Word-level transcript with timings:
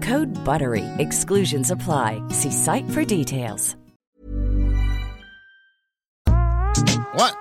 Code 0.00 0.32
BUTTERY. 0.44 0.84
Exclusions 0.98 1.70
apply. 1.70 2.20
See 2.30 2.50
site 2.50 2.90
for 2.90 3.04
details. 3.04 3.76
Ouais. 7.18 7.32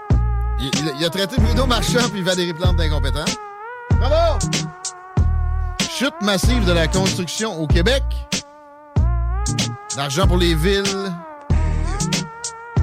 Il, 0.60 0.72
il- 1.00 1.06
a 1.06 1.10
traité 1.10 1.36
Bruno 1.40 1.66
Marchand 1.66 2.08
puis 2.12 2.22
Valérie 2.22 2.54
Plante 2.54 2.78
d'incompétents. 2.78 3.26
Bravo! 4.00 4.40
Chute 5.90 6.14
massive 6.22 6.66
de 6.66 6.72
la 6.72 6.88
construction 6.88 7.62
au 7.62 7.68
Québec. 7.68 8.04
L'argent 9.98 10.28
pour 10.28 10.38
les 10.38 10.56
villes. 10.56 11.12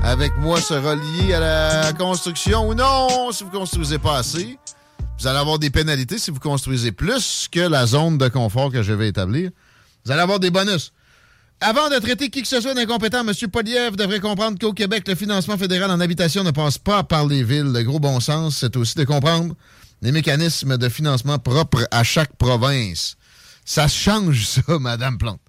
Avec 0.02 0.36
moi 0.38 0.60
sera 0.60 0.94
lié 0.96 1.32
à 1.34 1.40
la 1.40 1.92
construction 1.92 2.68
ou 2.68 2.74
non 2.74 3.30
si 3.32 3.44
vous 3.44 3.50
construisez 3.50 3.98
pas 3.98 4.16
assez. 4.18 4.58
Vous 5.18 5.26
allez 5.26 5.38
avoir 5.38 5.58
des 5.58 5.70
pénalités 5.70 6.18
si 6.18 6.30
vous 6.30 6.40
construisez 6.40 6.92
plus 6.92 7.48
que 7.50 7.60
la 7.60 7.86
zone 7.86 8.18
de 8.18 8.28
confort 8.28 8.72
que 8.72 8.82
je 8.82 8.92
vais 8.92 9.08
établir. 9.08 9.50
Vous 10.04 10.10
allez 10.10 10.20
avoir 10.20 10.40
des 10.40 10.50
bonus. 10.50 10.92
Avant 11.60 11.88
de 11.88 11.98
traiter 12.00 12.28
qui 12.28 12.42
que 12.42 12.48
ce 12.48 12.60
soit 12.60 12.74
d'incompétent, 12.74 13.20
M. 13.20 13.32
Poliev 13.48 13.94
devrait 13.94 14.18
comprendre 14.18 14.58
qu'au 14.58 14.72
Québec, 14.72 15.06
le 15.06 15.14
financement 15.14 15.56
fédéral 15.56 15.92
en 15.92 16.00
habitation 16.00 16.42
ne 16.42 16.50
passe 16.50 16.76
pas 16.76 17.04
par 17.04 17.24
les 17.26 17.44
villes. 17.44 17.72
Le 17.72 17.84
gros 17.84 18.00
bon 18.00 18.18
sens, 18.18 18.56
c'est 18.56 18.76
aussi 18.76 18.96
de 18.96 19.04
comprendre 19.04 19.54
les 20.00 20.10
mécanismes 20.10 20.76
de 20.76 20.88
financement 20.88 21.38
propres 21.38 21.86
à 21.92 22.02
chaque 22.02 22.34
province. 22.36 23.16
Ça 23.64 23.86
change 23.86 24.44
ça, 24.44 24.62
Madame 24.80 25.18
Plante. 25.18 25.40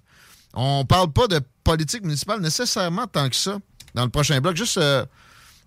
On 0.52 0.84
parle 0.84 1.12
pas 1.12 1.26
de 1.26 1.40
politique 1.64 2.04
municipale 2.04 2.40
nécessairement 2.40 3.08
tant 3.08 3.28
que 3.28 3.34
ça 3.34 3.58
dans 3.96 4.04
le 4.04 4.10
prochain 4.10 4.40
bloc. 4.40 4.56
Juste 4.56 4.78
euh, 4.78 5.04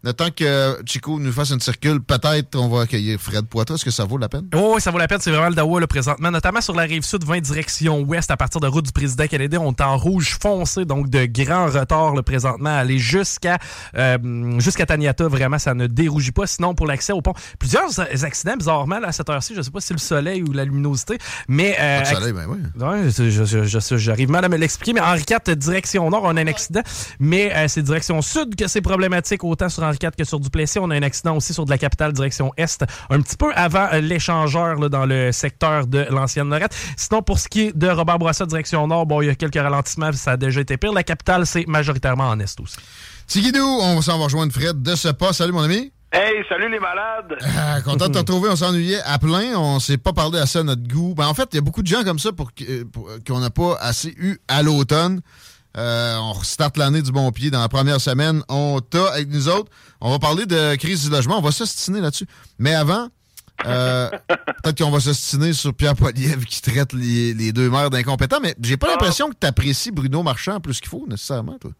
le 0.08 0.13
temps 0.13 0.30
que 0.33 0.77
Chico 0.86 1.19
nous 1.19 1.33
fasse 1.33 1.50
une 1.52 1.59
circule, 1.59 2.00
peut-être 2.02 2.55
on 2.58 2.69
va 2.69 2.83
accueillir 2.83 3.19
Fred 3.19 3.45
Poitras. 3.45 3.75
Est-ce 3.75 3.83
que 3.86 3.91
ça 3.91 4.05
vaut 4.05 4.17
la 4.17 4.30
peine? 4.30 4.47
Oh, 4.55 4.73
oui, 4.75 4.81
ça 4.81 4.89
vaut 4.89 4.97
la 4.97 5.08
peine. 5.08 5.19
C'est 5.22 5.31
vraiment 5.31 5.50
le 5.50 5.55
Dawa 5.55 5.81
là, 5.81 5.88
présentement, 5.88 6.31
notamment 6.31 6.61
sur 6.61 6.73
la 6.75 6.83
rive 6.83 7.03
sud, 7.03 7.25
20 7.25 7.41
direction 7.41 8.00
ouest, 8.03 8.31
à 8.31 8.38
partir 8.38 8.61
de 8.61 8.67
route 8.67 8.85
du 8.85 8.91
président 8.94 9.28
canadien. 9.28 9.59
On 9.61 9.72
est 9.72 9.81
en 9.81 9.97
rouge 9.97 10.38
foncé, 10.41 10.85
donc 10.85 11.09
de 11.09 11.25
grands 11.25 11.66
retards 11.67 12.16
là, 12.16 12.23
présentement. 12.23 12.69
Aller 12.78 13.00
jusqu'à 13.00 13.58
euh, 13.97 14.59
jusqu'à 14.59 14.85
Taniata, 14.85 15.28
vraiment, 15.28 15.59
ça 15.59 15.73
ne 15.73 15.88
dérougit 15.88 16.31
pas. 16.31 16.47
Sinon, 16.47 16.74
pour 16.74 16.88
l'accès 16.88 17.12
au 17.12 17.22
pont, 17.22 17.34
plusieurs 17.59 18.00
accidents, 18.24 18.56
bizarrement, 18.56 19.00
là, 19.00 19.09
à 19.09 19.12
cette 19.12 19.29
heure-ci, 19.29 19.53
je 19.56 19.62
sais 19.62 19.72
pas 19.72 19.81
si 19.81 19.88
c'est 19.88 19.94
le 19.94 20.00
soleil 20.00 20.41
ou 20.44 20.53
la 20.53 20.63
luminosité, 20.63 21.18
mais... 21.50 21.75
euh, 21.79 22.01
Pas 22.03 22.09
de 22.12 22.16
soleil, 22.16 22.34
ben 22.34 22.45
oui. 22.47 22.57
Ouais, 22.81 23.09
je- 23.09 23.29
je- 23.29 23.44
je- 23.44 23.79
je- 23.79 23.97
j'arrive 23.97 24.29
mal 24.29 24.45
à 24.45 24.50
me 24.50 24.56
l'expliquer, 24.57 24.94
mais 24.94 25.01
Henri 25.01 25.24
IV, 25.29 25.56
direction 25.57 26.09
nord, 26.09 26.22
on 26.24 26.38
a 26.38 26.41
un 26.41 26.47
accident, 26.47 26.81
mais 27.19 27.53
euh, 27.53 27.68
c'est 27.68 27.81
direction 27.81 28.22
sud 28.22 28.56
que 28.56 28.68
c'est 28.68 28.81
problématique, 28.81 29.44
autant 29.44 29.68
sur 29.69 29.84
Henri 29.84 29.97
Que 30.00 30.24
sur 30.24 30.40
Duplessis. 30.40 30.80
On 30.80 30.90
a 30.91 30.96
un 30.96 31.02
accident 31.02 31.35
aussi 31.35 31.53
sur 31.53 31.66
de 31.66 31.69
la 31.69 31.78
capitale, 31.78 32.13
direction 32.13 32.52
est, 32.58 32.84
un 33.09 33.22
petit 33.22 33.35
peu 33.38 33.52
avant 33.56 33.88
euh, 33.94 34.00
l'échangeur 34.00 34.75
là, 34.80 34.90
dans 34.90 35.06
le 35.06 35.31
secteur 35.31 35.88
de 35.88 36.06
l'ancienne 36.09 36.50
Lorette. 36.50 36.75
Sinon, 36.96 37.22
pour 37.22 37.40
ce 37.40 37.47
qui 37.47 37.62
est 37.62 37.78
de 37.78 37.88
Robert 37.90 38.19
Bourassa, 38.19 38.46
direction 38.46 38.88
nord, 38.88 39.06
bon, 39.06 39.22
il 39.22 39.28
y 39.28 39.30
a 39.30 39.36
quelques 39.36 39.56
ralentissements, 39.56 40.12
ça 40.13 40.31
a 40.31 40.38
déjà 40.38 40.62
été 40.62 40.78
pire. 40.78 40.94
La 40.94 41.03
capitale, 41.03 41.46
c'est 41.46 41.66
majoritairement 41.68 42.30
en 42.30 42.40
est 42.40 42.59
aussi. 42.59 42.78
Tigidou, 43.28 43.59
on 43.81 44.02
s'en 44.02 44.18
va 44.18 44.25
rejoindre 44.25 44.53
Fred 44.53 44.81
de 44.81 44.96
ce 44.96 45.09
pas. 45.09 45.34
Salut, 45.34 45.52
mon 45.52 45.62
ami. 45.63 45.91
Hey, 46.09 46.41
salut 46.47 46.72
les 46.72 46.80
malades! 46.80 47.38
Ah, 47.57 47.81
content 47.81 48.07
de 48.07 48.13
te 48.13 48.18
retrouver. 48.19 48.50
On 48.50 48.56
s'ennuyait 48.56 49.02
à 49.06 49.19
plein. 49.19 49.57
On 49.57 49.80
s'est 49.81 49.97
pas 49.97 50.13
parlé 50.13 50.40
assez 50.40 50.59
à 50.59 50.63
notre 50.63 50.88
goût. 50.88 51.13
Ben, 51.16 51.28
en 51.28 51.34
fait, 51.34 51.50
il 51.52 51.56
y 51.56 51.57
a 51.57 51.62
beaucoup 51.62 51.81
de 51.81 51.88
gens 51.88 52.06
comme 52.06 52.18
ça 52.19 52.31
pour, 52.31 52.53
que- 52.53 52.84
pour- 52.84 53.09
qu'on 53.28 53.40
n'a 53.41 53.50
pas 53.50 53.75
assez 53.81 54.16
eu 54.18 54.38
à 54.47 54.63
l'automne. 54.63 55.19
Euh, 55.77 56.17
on 56.17 56.41
starte 56.43 56.77
l'année 56.77 57.01
du 57.01 57.11
bon 57.11 57.31
pied 57.31 57.51
dans 57.51 57.59
la 57.59 57.69
première 57.69 58.01
semaine. 58.01 58.41
On 58.49 58.79
t'a 58.79 59.13
avec 59.13 59.29
nous 59.29 59.47
autres. 59.47 59.71
On 60.01 60.09
va 60.09 60.19
parler 60.19 60.45
de 60.45 60.75
crise 60.75 61.03
du 61.03 61.09
logement. 61.09 61.38
On 61.38 61.41
va 61.41 61.51
s'ostiner 61.51 62.01
là-dessus. 62.01 62.25
Mais 62.57 62.73
avant, 62.73 63.09
euh, 63.65 64.09
peut-être 64.63 64.77
qu'on 64.83 64.91
va 64.91 64.99
s'ostiner 64.99 65.53
sur 65.53 65.73
Pierre 65.73 65.95
Poilievre 65.95 66.45
qui 66.45 66.61
traite 66.61 66.93
les, 66.93 67.33
les 67.33 67.51
deux 67.51 67.69
maires 67.69 67.89
d'incompétents. 67.89 68.39
Mais 68.41 68.55
j'ai 68.61 68.77
pas 68.77 68.88
l'impression 68.88 69.29
que 69.29 69.35
tu 69.39 69.45
apprécies 69.45 69.91
Bruno 69.91 70.23
Marchand 70.23 70.59
plus 70.59 70.79
qu'il 70.79 70.89
faut, 70.89 71.05
nécessairement, 71.07 71.57
toi. 71.59 71.71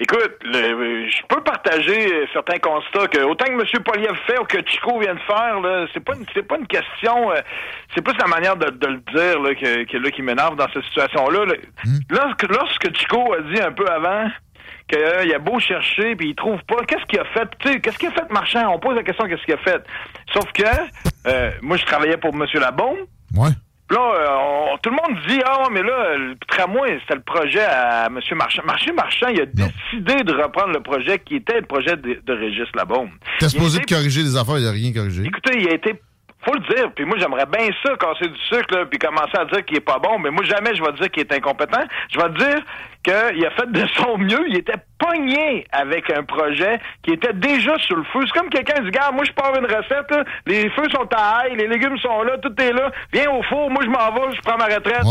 Écoute, 0.00 0.36
le- 0.44 1.08
je 1.08 1.22
peux 1.28 1.40
partager 1.42 2.12
euh, 2.12 2.26
certains 2.32 2.58
constats 2.58 3.08
que 3.08 3.18
autant 3.24 3.46
que 3.46 3.52
M. 3.52 3.82
Poliev 3.84 4.14
fait 4.26 4.38
ou 4.38 4.44
que 4.44 4.58
Chico 4.66 4.98
vient 5.00 5.14
de 5.14 5.20
faire, 5.20 5.60
là, 5.60 5.86
c'est 5.92 6.04
pas 6.04 6.14
une, 6.14 6.24
c'est 6.32 6.46
pas 6.46 6.56
une 6.56 6.66
question, 6.68 7.32
euh, 7.32 7.40
c'est 7.94 8.02
plus 8.02 8.16
la 8.18 8.28
manière 8.28 8.56
de, 8.56 8.70
de 8.70 8.86
le 8.86 8.98
dire 9.12 9.40
là, 9.40 9.54
que, 9.56 9.84
que 9.90 9.96
là, 9.96 10.10
qui 10.12 10.22
m'énerve 10.22 10.54
dans 10.56 10.68
cette 10.72 10.84
situation-là. 10.84 11.46
là. 11.46 11.54
Lorsque, 12.10 12.42
lorsque 12.44 12.96
Chico 12.96 13.32
a 13.34 13.40
dit 13.52 13.60
un 13.60 13.72
peu 13.72 13.86
avant 13.88 14.28
qu'il 14.88 15.34
a 15.34 15.38
beau 15.38 15.58
chercher 15.58 16.14
puis 16.16 16.28
il 16.30 16.34
trouve 16.36 16.62
pas, 16.64 16.76
qu'est-ce 16.86 17.04
qu'il 17.06 17.18
a 17.18 17.24
fait? 17.24 17.48
Tu 17.58 17.68
sais, 17.72 17.80
qu'est-ce 17.80 17.98
qu'il 17.98 18.08
a 18.08 18.12
fait 18.12 18.30
Marchand? 18.30 18.72
On 18.72 18.78
pose 18.78 18.94
la 18.96 19.02
question 19.02 19.26
qu'est-ce 19.26 19.42
qu'il 19.44 19.54
a 19.54 19.58
fait? 19.58 19.82
Sauf 20.32 20.50
que 20.52 20.62
euh, 21.26 21.50
moi 21.60 21.76
je 21.76 21.84
travaillais 21.84 22.16
pour 22.16 22.32
M. 22.34 22.44
Labaume. 22.54 22.98
Ouais. 23.36 23.50
Là, 23.90 23.96
euh, 23.98 24.72
on- 24.74 24.78
tout 24.78 24.90
le 24.90 24.96
monde 24.96 25.18
dit 25.26 25.40
Ah, 25.46 25.68
mais 25.72 25.82
là, 25.82 26.16
le 26.16 26.36
tramway, 26.46 26.98
c'était 27.00 27.14
le 27.14 27.22
projet 27.22 27.60
à 27.64 28.06
M. 28.06 28.20
Marchand. 28.36 28.62
Marché 28.66 28.92
Marchand, 28.92 29.28
il 29.28 29.40
a 29.40 29.46
décidé 29.46 30.22
de 30.24 30.32
reprendre 30.34 30.72
le 30.74 30.80
projet 30.80 31.18
qui 31.18 31.36
était 31.36 31.60
le 31.60 31.66
projet 31.66 31.96
de, 31.96 32.20
de 32.24 32.32
Régis 32.32 32.66
Labaume. 32.74 33.10
T'es 33.38 33.48
supposé 33.48 33.78
été- 33.78 33.86
de 33.94 33.98
corriger 33.98 34.22
des 34.22 34.36
affaires, 34.36 34.58
il 34.58 34.64
n'a 34.64 34.72
rien 34.72 34.92
corrigé. 34.92 35.22
Écoutez, 35.24 35.58
il 35.58 35.68
a 35.68 35.74
été. 35.74 35.94
Faut 36.44 36.54
le 36.54 36.74
dire, 36.74 36.90
puis 36.94 37.04
moi 37.04 37.16
j'aimerais 37.18 37.46
bien 37.46 37.68
ça, 37.82 37.96
casser 37.96 38.28
du 38.28 38.38
sucre, 38.42 38.84
puis 38.84 38.98
commencer 38.98 39.36
à 39.36 39.44
dire 39.46 39.64
qu'il 39.64 39.76
est 39.76 39.80
pas 39.80 39.98
bon, 39.98 40.18
mais 40.18 40.30
moi 40.30 40.44
jamais 40.44 40.74
je 40.74 40.82
vais 40.82 40.92
dire 40.92 41.10
qu'il 41.10 41.22
est 41.22 41.32
incompétent. 41.32 41.82
Je 42.10 42.18
vais 42.18 42.30
dire 42.30 42.58
qu'il 43.02 43.44
a 43.46 43.50
fait 43.50 43.70
de 43.70 43.86
son 43.96 44.18
mieux, 44.18 44.44
il 44.48 44.58
était 44.58 44.78
pogné 44.98 45.66
avec 45.72 46.10
un 46.10 46.22
projet 46.22 46.80
qui 47.02 47.12
était 47.12 47.32
déjà 47.32 47.76
sur 47.78 47.96
le 47.96 48.04
feu. 48.04 48.20
C'est 48.26 48.38
comme 48.38 48.50
quelqu'un 48.50 48.82
dit, 48.82 48.90
gars, 48.90 49.10
moi 49.12 49.24
je 49.24 49.32
pars 49.32 49.54
une 49.56 49.66
recette, 49.66 50.10
là, 50.10 50.24
les 50.46 50.70
feux 50.70 50.88
sont 50.92 51.08
à 51.12 51.40
ail, 51.40 51.56
les 51.56 51.66
légumes 51.66 51.98
sont 51.98 52.22
là, 52.22 52.38
tout 52.38 52.54
est 52.60 52.72
là, 52.72 52.90
viens 53.12 53.30
au 53.30 53.42
four, 53.42 53.70
moi 53.70 53.82
je 53.82 53.88
m'en 53.88 54.12
vais, 54.12 54.34
je 54.36 54.40
prends 54.42 54.56
ma 54.56 54.66
retraite. 54.66 55.04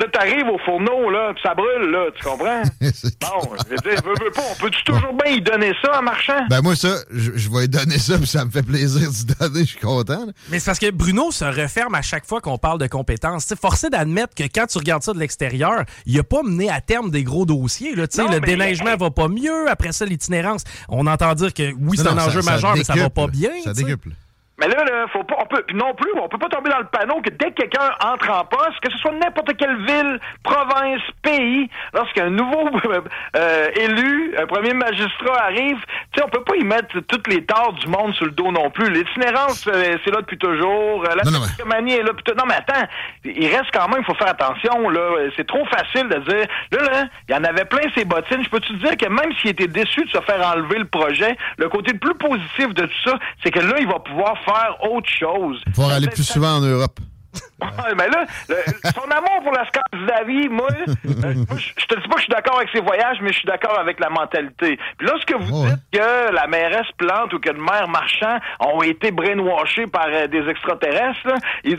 Là, 0.00 0.06
t'arrives 0.12 0.46
au 0.46 0.58
fourneau, 0.58 1.10
là, 1.10 1.32
puis 1.34 1.42
ça 1.42 1.54
brûle, 1.54 1.90
là, 1.90 2.06
tu 2.14 2.22
comprends? 2.22 2.62
bon, 2.80 3.56
je 3.64 3.68
veux 3.70 3.76
dire, 3.78 4.00
veux, 4.04 4.24
veux 4.24 4.30
pas, 4.30 4.42
on 4.52 4.54
peut-tu 4.60 4.84
toujours 4.84 5.12
bien 5.12 5.32
y 5.32 5.40
donner 5.42 5.72
ça 5.82 5.98
en 5.98 6.02
marchand? 6.02 6.38
Ben 6.48 6.60
moi, 6.62 6.76
ça, 6.76 6.94
je, 7.10 7.32
je 7.34 7.50
vais 7.50 7.62
lui 7.62 7.68
donner 7.68 7.98
ça, 7.98 8.16
puis 8.16 8.28
ça 8.28 8.44
me 8.44 8.50
fait 8.52 8.62
plaisir 8.62 9.10
d'y 9.10 9.24
donner, 9.24 9.60
je 9.60 9.70
suis 9.70 9.78
content. 9.80 10.26
là. 10.26 10.32
Mais 10.50 10.60
c'est 10.60 10.66
parce 10.66 10.78
que 10.78 10.90
Bruno 10.92 11.32
se 11.32 11.44
referme 11.44 11.96
à 11.96 12.02
chaque 12.02 12.26
fois 12.26 12.40
qu'on 12.40 12.58
parle 12.58 12.78
de 12.78 12.86
compétences. 12.86 13.44
C'est 13.46 13.58
forcé 13.58 13.90
d'admettre 13.90 14.36
que 14.36 14.44
quand 14.44 14.66
tu 14.66 14.78
regardes 14.78 15.02
ça 15.02 15.12
de 15.12 15.18
l'extérieur, 15.18 15.82
il 16.06 16.16
a 16.16 16.22
pas 16.22 16.42
mené 16.44 16.70
à 16.70 16.80
terme 16.80 17.10
des 17.10 17.24
gros 17.24 17.44
dossiers. 17.44 17.96
Là. 17.96 18.06
Tu 18.06 18.16
sais, 18.18 18.22
Non, 18.22 18.30
le 18.30 18.38
mais- 18.40 18.46
déneigement 18.46 18.96
va 18.96 19.10
pas 19.10 19.26
mieux. 19.26 19.68
Après 19.68 19.90
ça, 19.90 20.04
l'itinérance. 20.04 20.62
On 20.88 21.08
entend 21.08 21.34
dire 21.34 21.52
que 21.52 21.72
oui, 21.76 21.96
c'est 21.96 22.06
un 22.06 22.14
non, 22.14 22.22
enjeu 22.22 22.40
ça- 22.40 22.46
ça 22.46 22.50
majeur, 22.52 22.76
mais 22.76 22.84
ça 22.84 22.94
va 22.94 23.10
pas 23.10 23.26
bien. 23.26 23.50
Ça 23.64 23.72
tu 23.72 23.80
sais. 23.80 23.84
décuple. 23.84 24.10
Mais 24.58 24.66
là, 24.66 24.84
là, 24.84 25.06
faut 25.12 25.22
pas, 25.22 25.36
on 25.40 25.46
peut, 25.46 25.62
puis 25.66 25.76
non 25.76 25.94
plus, 25.94 26.10
on 26.20 26.28
peut 26.28 26.38
pas 26.38 26.48
tomber 26.48 26.70
dans 26.70 26.80
le 26.80 26.86
panneau 26.86 27.20
que 27.22 27.30
dès 27.30 27.52
que 27.52 27.62
quelqu'un 27.62 27.94
entre 28.04 28.30
en 28.30 28.44
poste, 28.44 28.80
que 28.82 28.90
ce 28.90 28.98
soit 28.98 29.12
n'importe 29.12 29.56
quelle 29.56 29.76
ville, 29.84 30.18
province, 30.42 31.00
pays, 31.22 31.70
lorsqu'un 31.94 32.30
nouveau 32.30 32.68
euh, 33.36 33.68
élu, 33.76 34.34
un 34.36 34.46
premier 34.46 34.74
magistrat 34.74 35.44
arrive, 35.44 35.78
tu 36.12 36.18
sais, 36.18 36.24
on 36.24 36.28
peut 36.28 36.42
pas 36.42 36.56
y 36.56 36.64
mettre 36.64 36.98
toutes 37.06 37.28
les 37.28 37.44
torts 37.44 37.74
du 37.74 37.86
monde 37.86 38.14
sur 38.14 38.24
le 38.24 38.32
dos 38.32 38.50
non 38.50 38.68
plus. 38.70 38.90
L'itinérance, 38.90 39.68
euh, 39.68 39.96
c'est 40.04 40.10
là 40.10 40.22
depuis 40.22 40.38
toujours. 40.38 41.04
Euh, 41.04 41.14
La 41.14 41.22
Non, 41.30 41.86
est 41.86 42.02
là 42.02 42.08
depuis 42.08 42.24
toujours. 42.24 42.44
Non, 42.44 42.46
mais 42.48 42.56
attends, 42.56 42.86
il 43.24 43.46
reste 43.46 43.70
quand 43.72 43.88
même, 43.88 44.00
il 44.00 44.04
faut 44.04 44.14
faire 44.14 44.30
attention, 44.30 44.88
là. 44.90 45.28
C'est 45.36 45.46
trop 45.46 45.64
facile 45.66 46.08
de 46.08 46.18
dire, 46.18 46.46
là, 46.72 46.82
là, 46.82 47.04
il 47.28 47.34
y 47.34 47.38
en 47.38 47.44
avait 47.44 47.64
plein 47.64 47.82
ses 47.94 48.04
bottines. 48.04 48.42
Je 48.42 48.50
peux 48.50 48.60
te 48.60 48.72
dire 48.72 48.96
que 48.96 49.06
même 49.06 49.32
s'il 49.36 49.50
était 49.50 49.68
déçu 49.68 50.04
de 50.04 50.10
se 50.10 50.20
faire 50.22 50.44
enlever 50.44 50.78
le 50.78 50.86
projet, 50.86 51.36
le 51.58 51.68
côté 51.68 51.92
le 51.92 51.98
plus 51.98 52.14
positif 52.14 52.74
de 52.74 52.86
tout 52.86 53.02
ça, 53.04 53.18
c'est 53.44 53.52
que 53.52 53.60
là, 53.60 53.76
il 53.78 53.86
va 53.86 54.00
pouvoir 54.00 54.36
faire 54.48 54.76
autre 54.90 55.08
chose. 55.08 55.62
Pouvoir 55.74 55.92
aller 55.96 56.08
plus 56.08 56.24
souvent 56.24 56.56
en 56.56 56.60
Europe. 56.60 56.98
Ouais, 57.60 57.94
mais 57.96 58.08
là, 58.08 58.24
le- 58.48 58.90
son 58.94 59.10
amour 59.10 59.42
pour 59.42 59.52
la 59.52 59.64
Scandinavie, 59.66 60.48
moi, 60.48 60.68
euh, 60.70 60.84
moi, 61.48 61.58
je 61.58 61.86
te 61.86 61.94
dis 62.00 62.08
pas 62.08 62.14
que 62.14 62.18
je 62.20 62.24
suis 62.24 62.32
d'accord 62.32 62.56
avec 62.56 62.68
ses 62.72 62.80
voyages, 62.80 63.18
mais 63.20 63.32
je 63.32 63.38
suis 63.38 63.46
d'accord 63.46 63.78
avec 63.78 64.00
la 64.00 64.08
mentalité. 64.10 64.78
Puis 64.96 65.06
lorsque 65.06 65.32
vous 65.34 65.64
Ouais. 65.64 65.70
dites 65.70 66.00
que 66.00 66.32
la 66.32 66.46
mairesse 66.46 66.86
Plante 66.96 67.32
ou 67.34 67.38
que 67.40 67.50
le 67.50 67.60
maire 67.60 67.88
Marchand 67.88 68.38
ont 68.60 68.82
été 68.82 69.10
brainwashés 69.10 69.86
par 69.88 70.06
euh, 70.08 70.26
des 70.28 70.48
extraterrestres, 70.48 71.26
là, 71.26 71.34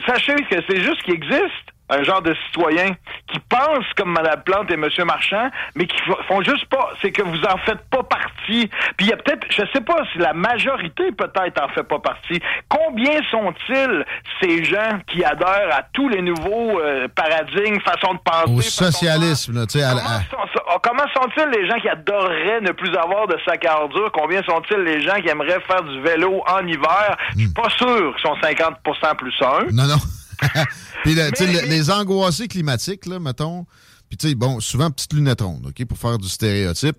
sachez 0.06 0.36
que 0.36 0.56
c'est 0.70 0.82
juste 0.82 1.02
qu'il 1.04 1.14
existe 1.16 1.66
un 1.90 2.04
genre 2.04 2.22
de 2.22 2.36
citoyen 2.48 2.90
qui 3.28 3.40
pense 3.50 3.86
comme 3.98 4.12
Mme 4.14 4.42
Plante 4.44 4.70
et 4.72 4.76
M. 4.76 4.88
Marchand, 5.06 5.50
mais 5.76 5.86
qui 5.88 5.98
font 6.28 6.42
juste 6.44 6.66
pas, 6.66 6.90
c'est 7.02 7.12
que 7.12 7.22
vous 7.24 7.42
en 7.44 7.58
faites 7.60 7.82
pas 7.90 8.04
partie. 8.04 8.68
Puis 8.98 9.06
il 9.06 9.08
y 9.08 9.14
a 9.14 9.18
peut-être, 9.18 9.46
je 9.50 9.64
sais 9.74 9.82
pas 9.82 9.98
si 10.12 10.20
la 10.20 10.34
majorité 10.34 11.12
peut-être 11.12 11.62
en 11.64 11.68
fait 11.70 11.84
pas 11.84 12.00
partie. 12.00 12.40
Combien 12.68 13.20
sont-ils 13.32 14.06
ces 14.42 14.64
gens 14.64 15.00
qui 15.08 15.24
adhèrent 15.24 15.70
à 15.76 15.84
tous 15.94 16.10
les 16.10 16.22
nouveaux 16.22 16.80
euh, 16.80 17.08
paradigmes, 17.08 17.80
façons 17.82 18.14
de 18.14 18.20
penser, 18.20 18.52
Au 18.54 18.58
de 18.58 18.62
socialisme, 18.62 19.66
tu 19.68 19.80
sais, 19.80 19.86
la- 19.86 19.90
Comment 19.94 20.10
à- 20.10 20.20
sont, 20.30 20.48
so- 20.54 20.80
comment 20.84 21.08
sont-ils 21.14 21.50
les 21.60 21.68
gens 21.68 21.80
qui 21.80 21.90
adoreraient 21.90 22.62
ne 22.62 22.72
plus 22.72 22.96
avoir 22.96 23.28
de 23.28 23.38
sac 23.46 23.66
à 23.66 23.82
ordures? 23.82 24.12
Combien 24.12 24.42
sont-ils 24.44 24.78
les 24.84 25.02
gens 25.02 25.16
qui 25.22 25.30
aimeraient 25.30 25.60
faire 25.68 25.84
du 25.84 26.00
vélo 26.02 26.44
en 26.48 26.66
hiver? 26.68 27.18
Je 27.32 27.36
Hmm. 27.36 27.40
suis 27.40 27.54
pas 27.54 27.70
sûr 27.70 28.16
qu'ils 28.16 28.22
sont 28.30 28.36
50% 28.42 29.16
plus 29.16 29.34
un. 29.42 29.66
Non, 29.72 29.88
non. 29.88 29.96
Puis, 31.04 31.16
tu 31.16 31.20
sais, 31.20 31.32
Mais- 31.48 31.54
le- 31.62 31.68
les 31.68 31.90
angoissés 31.92 32.48
climatiques, 32.48 33.06
là, 33.06 33.20
mettons. 33.20 33.66
Puis, 34.10 34.18
tu 34.18 34.30
sais, 34.30 34.36
bon, 34.36 34.60
souvent, 34.60 34.90
petite 34.90 35.14
lunette 35.14 35.42
ronde, 35.42 35.68
OK, 35.68 35.86
pour 35.86 35.98
faire 35.98 36.18
du 36.18 36.28
stéréotype. 36.28 36.98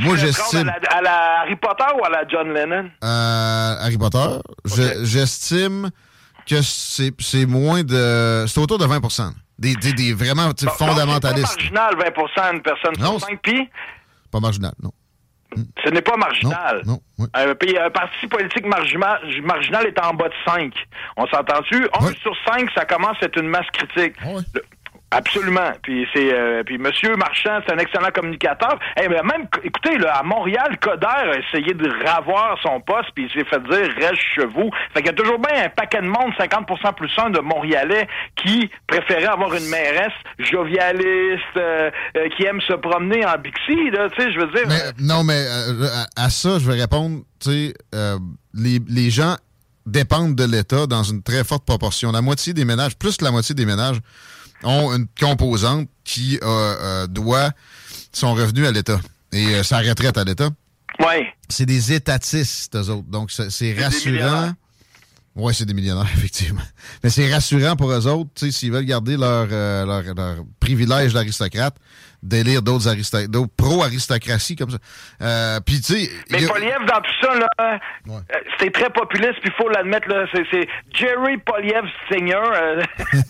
Moi, 0.00 0.14
À 0.14 0.16
j'estime. 0.18 0.66
la, 0.66 0.96
à 0.96 1.02
la 1.02 1.40
Harry 1.40 1.56
Potter 1.56 1.84
ou 2.00 2.04
à 2.04 2.08
la 2.08 2.26
John 2.28 2.52
Lennon? 2.52 2.88
Euh, 3.02 3.76
Harry 3.80 3.98
Potter, 3.98 4.38
je- 4.64 5.04
j'estime 5.04 5.90
que 6.46 6.62
c'est 6.62 7.46
moins 7.46 7.82
de. 7.82 8.44
C'est 8.46 8.60
autour 8.60 8.78
de 8.78 8.84
20 8.86 9.00
Des, 9.58 9.74
des, 9.76 9.92
des 9.92 10.12
vraiment 10.14 10.46
Donc, 10.66 10.76
fondamentalistes. 10.78 11.56
C'est 11.60 11.70
pas 11.72 11.90
marginal, 11.90 12.12
20 12.36 12.52
une 12.52 12.62
personne 12.62 12.92
Non, 12.98 13.18
sur 13.18 13.28
5, 13.28 13.40
puis? 13.42 13.68
Pas 14.30 14.40
marginal, 14.40 14.72
non. 14.82 14.92
Ce 15.84 15.90
n'est 15.90 16.02
pas 16.02 16.12
Non, 16.12 16.18
marginal. 16.18 16.82
non, 16.86 16.98
oui. 17.18 17.26
Un, 17.34 17.54
pays- 17.54 17.78
un 17.78 17.90
parti 17.90 18.26
politique 18.26 18.66
marginal, 18.66 19.20
marginal 19.42 19.86
est 19.86 19.98
en 20.00 20.14
bas 20.14 20.28
de 20.28 20.34
5. 20.44 20.72
On 21.16 21.26
s'entend-tu? 21.26 21.86
1 21.98 22.04
Ouais. 22.06 22.12
sur 22.22 22.34
5, 22.46 22.68
ça 22.74 22.84
commence 22.84 23.16
à 23.22 23.26
être 23.26 23.38
une 23.38 23.48
masse 23.48 23.66
critique. 23.72 24.14
Ah 24.22 24.28
ouais. 24.28 24.42
Le- 24.54 24.62
Absolument. 25.12 25.72
Puis 25.82 26.06
c'est 26.14 26.32
euh, 26.32 26.62
puis 26.64 26.78
Monsieur 26.78 27.14
Marchand, 27.16 27.60
c'est 27.66 27.72
un 27.74 27.78
excellent 27.78 28.10
communicateur. 28.14 28.78
Eh 29.00 29.08
mais 29.08 29.22
même 29.22 29.46
écoutez 29.62 29.98
là, 29.98 30.16
à 30.16 30.22
Montréal, 30.22 30.78
Coder 30.80 31.06
a 31.06 31.38
essayé 31.38 31.74
de 31.74 31.88
ravoir 32.06 32.58
son 32.62 32.80
poste 32.80 33.10
puis 33.14 33.28
il 33.28 33.30
s'est 33.30 33.48
fait 33.48 33.62
dire 33.62 33.94
reste 33.96 34.22
chez 34.34 34.46
vous. 34.46 34.70
Fait 34.94 35.02
qu'il 35.02 35.06
y 35.06 35.10
a 35.10 35.12
toujours 35.12 35.38
bien 35.38 35.64
un 35.66 35.68
paquet 35.68 36.00
de 36.00 36.06
monde, 36.06 36.32
50% 36.38 36.94
plus 36.94 37.10
un 37.18 37.30
de 37.30 37.40
Montréalais 37.40 38.08
qui 38.36 38.70
préférait 38.86 39.26
avoir 39.26 39.54
une 39.54 39.68
mairesse 39.68 40.12
jovialiste 40.38 41.42
euh, 41.56 41.90
euh, 42.16 42.28
qui 42.36 42.44
aime 42.44 42.60
se 42.62 42.74
promener 42.74 43.24
en 43.26 43.36
Bixi 43.38 43.90
là, 43.90 44.08
tu 44.10 44.22
sais, 44.22 44.32
je 44.32 44.38
veux 44.40 44.50
dire. 44.52 44.92
Non, 44.98 45.24
mais 45.24 45.44
euh, 45.46 45.86
à, 46.16 46.24
à 46.24 46.30
ça, 46.30 46.58
je 46.58 46.70
vais 46.70 46.80
répondre, 46.80 47.20
tu 47.40 47.50
sais, 47.50 47.74
euh, 47.94 48.18
les, 48.54 48.80
les 48.88 49.10
gens 49.10 49.36
dépendent 49.86 50.34
de 50.36 50.44
l'État 50.44 50.86
dans 50.86 51.02
une 51.02 51.22
très 51.22 51.44
forte 51.44 51.64
proportion. 51.64 52.12
La 52.12 52.22
moitié 52.22 52.52
des 52.52 52.64
ménages, 52.64 52.96
plus 52.96 53.16
que 53.16 53.24
la 53.24 53.30
moitié 53.30 53.54
des 53.54 53.66
ménages, 53.66 53.98
ont 54.64 54.94
une 54.94 55.06
composante 55.18 55.88
qui 56.04 56.38
euh, 56.42 56.46
euh, 56.46 57.06
doit 57.06 57.50
son 58.12 58.34
revenu 58.34 58.66
à 58.66 58.72
l'État 58.72 59.00
et 59.32 59.46
euh, 59.46 59.62
sa 59.62 59.78
retraite 59.78 60.18
à 60.18 60.24
l'État. 60.24 60.50
ouais. 61.00 61.32
C'est 61.48 61.66
des 61.66 61.92
étatistes, 61.92 62.76
eux 62.76 62.88
autres. 62.88 63.08
Donc, 63.08 63.30
c'est 63.30 63.74
rassurant. 63.74 64.52
Oui, 65.34 65.54
c'est 65.54 65.64
des 65.64 65.72
millionnaires, 65.74 66.10
effectivement. 66.14 66.60
Mais 67.02 67.08
c'est 67.10 67.32
rassurant 67.32 67.74
pour 67.76 67.90
eux 67.90 68.06
autres, 68.06 68.30
tu 68.34 68.46
sais, 68.46 68.52
s'ils 68.52 68.70
veulent 68.72 68.84
garder 68.84 69.16
leur, 69.16 69.48
euh, 69.50 69.86
leur, 69.86 70.02
leur 70.14 70.44
privilège 70.60 71.14
d'aristocrate, 71.14 71.74
d'élire 72.22 72.60
d'autres 72.62 72.86
aristo- 72.88 73.26
d'autres 73.26 73.52
pro-aristocratie 73.56 74.54
comme 74.56 74.70
ça. 74.70 74.78
Euh, 75.22 75.60
Puis, 75.64 75.80
tu 75.80 75.94
sais... 75.94 76.10
Mais 76.30 76.44
a- 76.44 76.48
Poliev, 76.48 76.84
dans 76.86 77.00
tout 77.00 77.12
ça, 77.22 77.34
là, 77.34 77.48
Ouais. 78.06 78.14
euh, 78.14 78.38
c'était 78.58 78.70
très 78.70 78.90
populiste, 78.90 79.40
puis 79.42 79.50
il 79.50 79.62
faut 79.62 79.68
l'admettre, 79.70 80.06
là, 80.08 80.26
c'est, 80.32 80.68
Jerry 80.92 81.38
Poliev 81.38 81.84
Senior. 82.10 82.52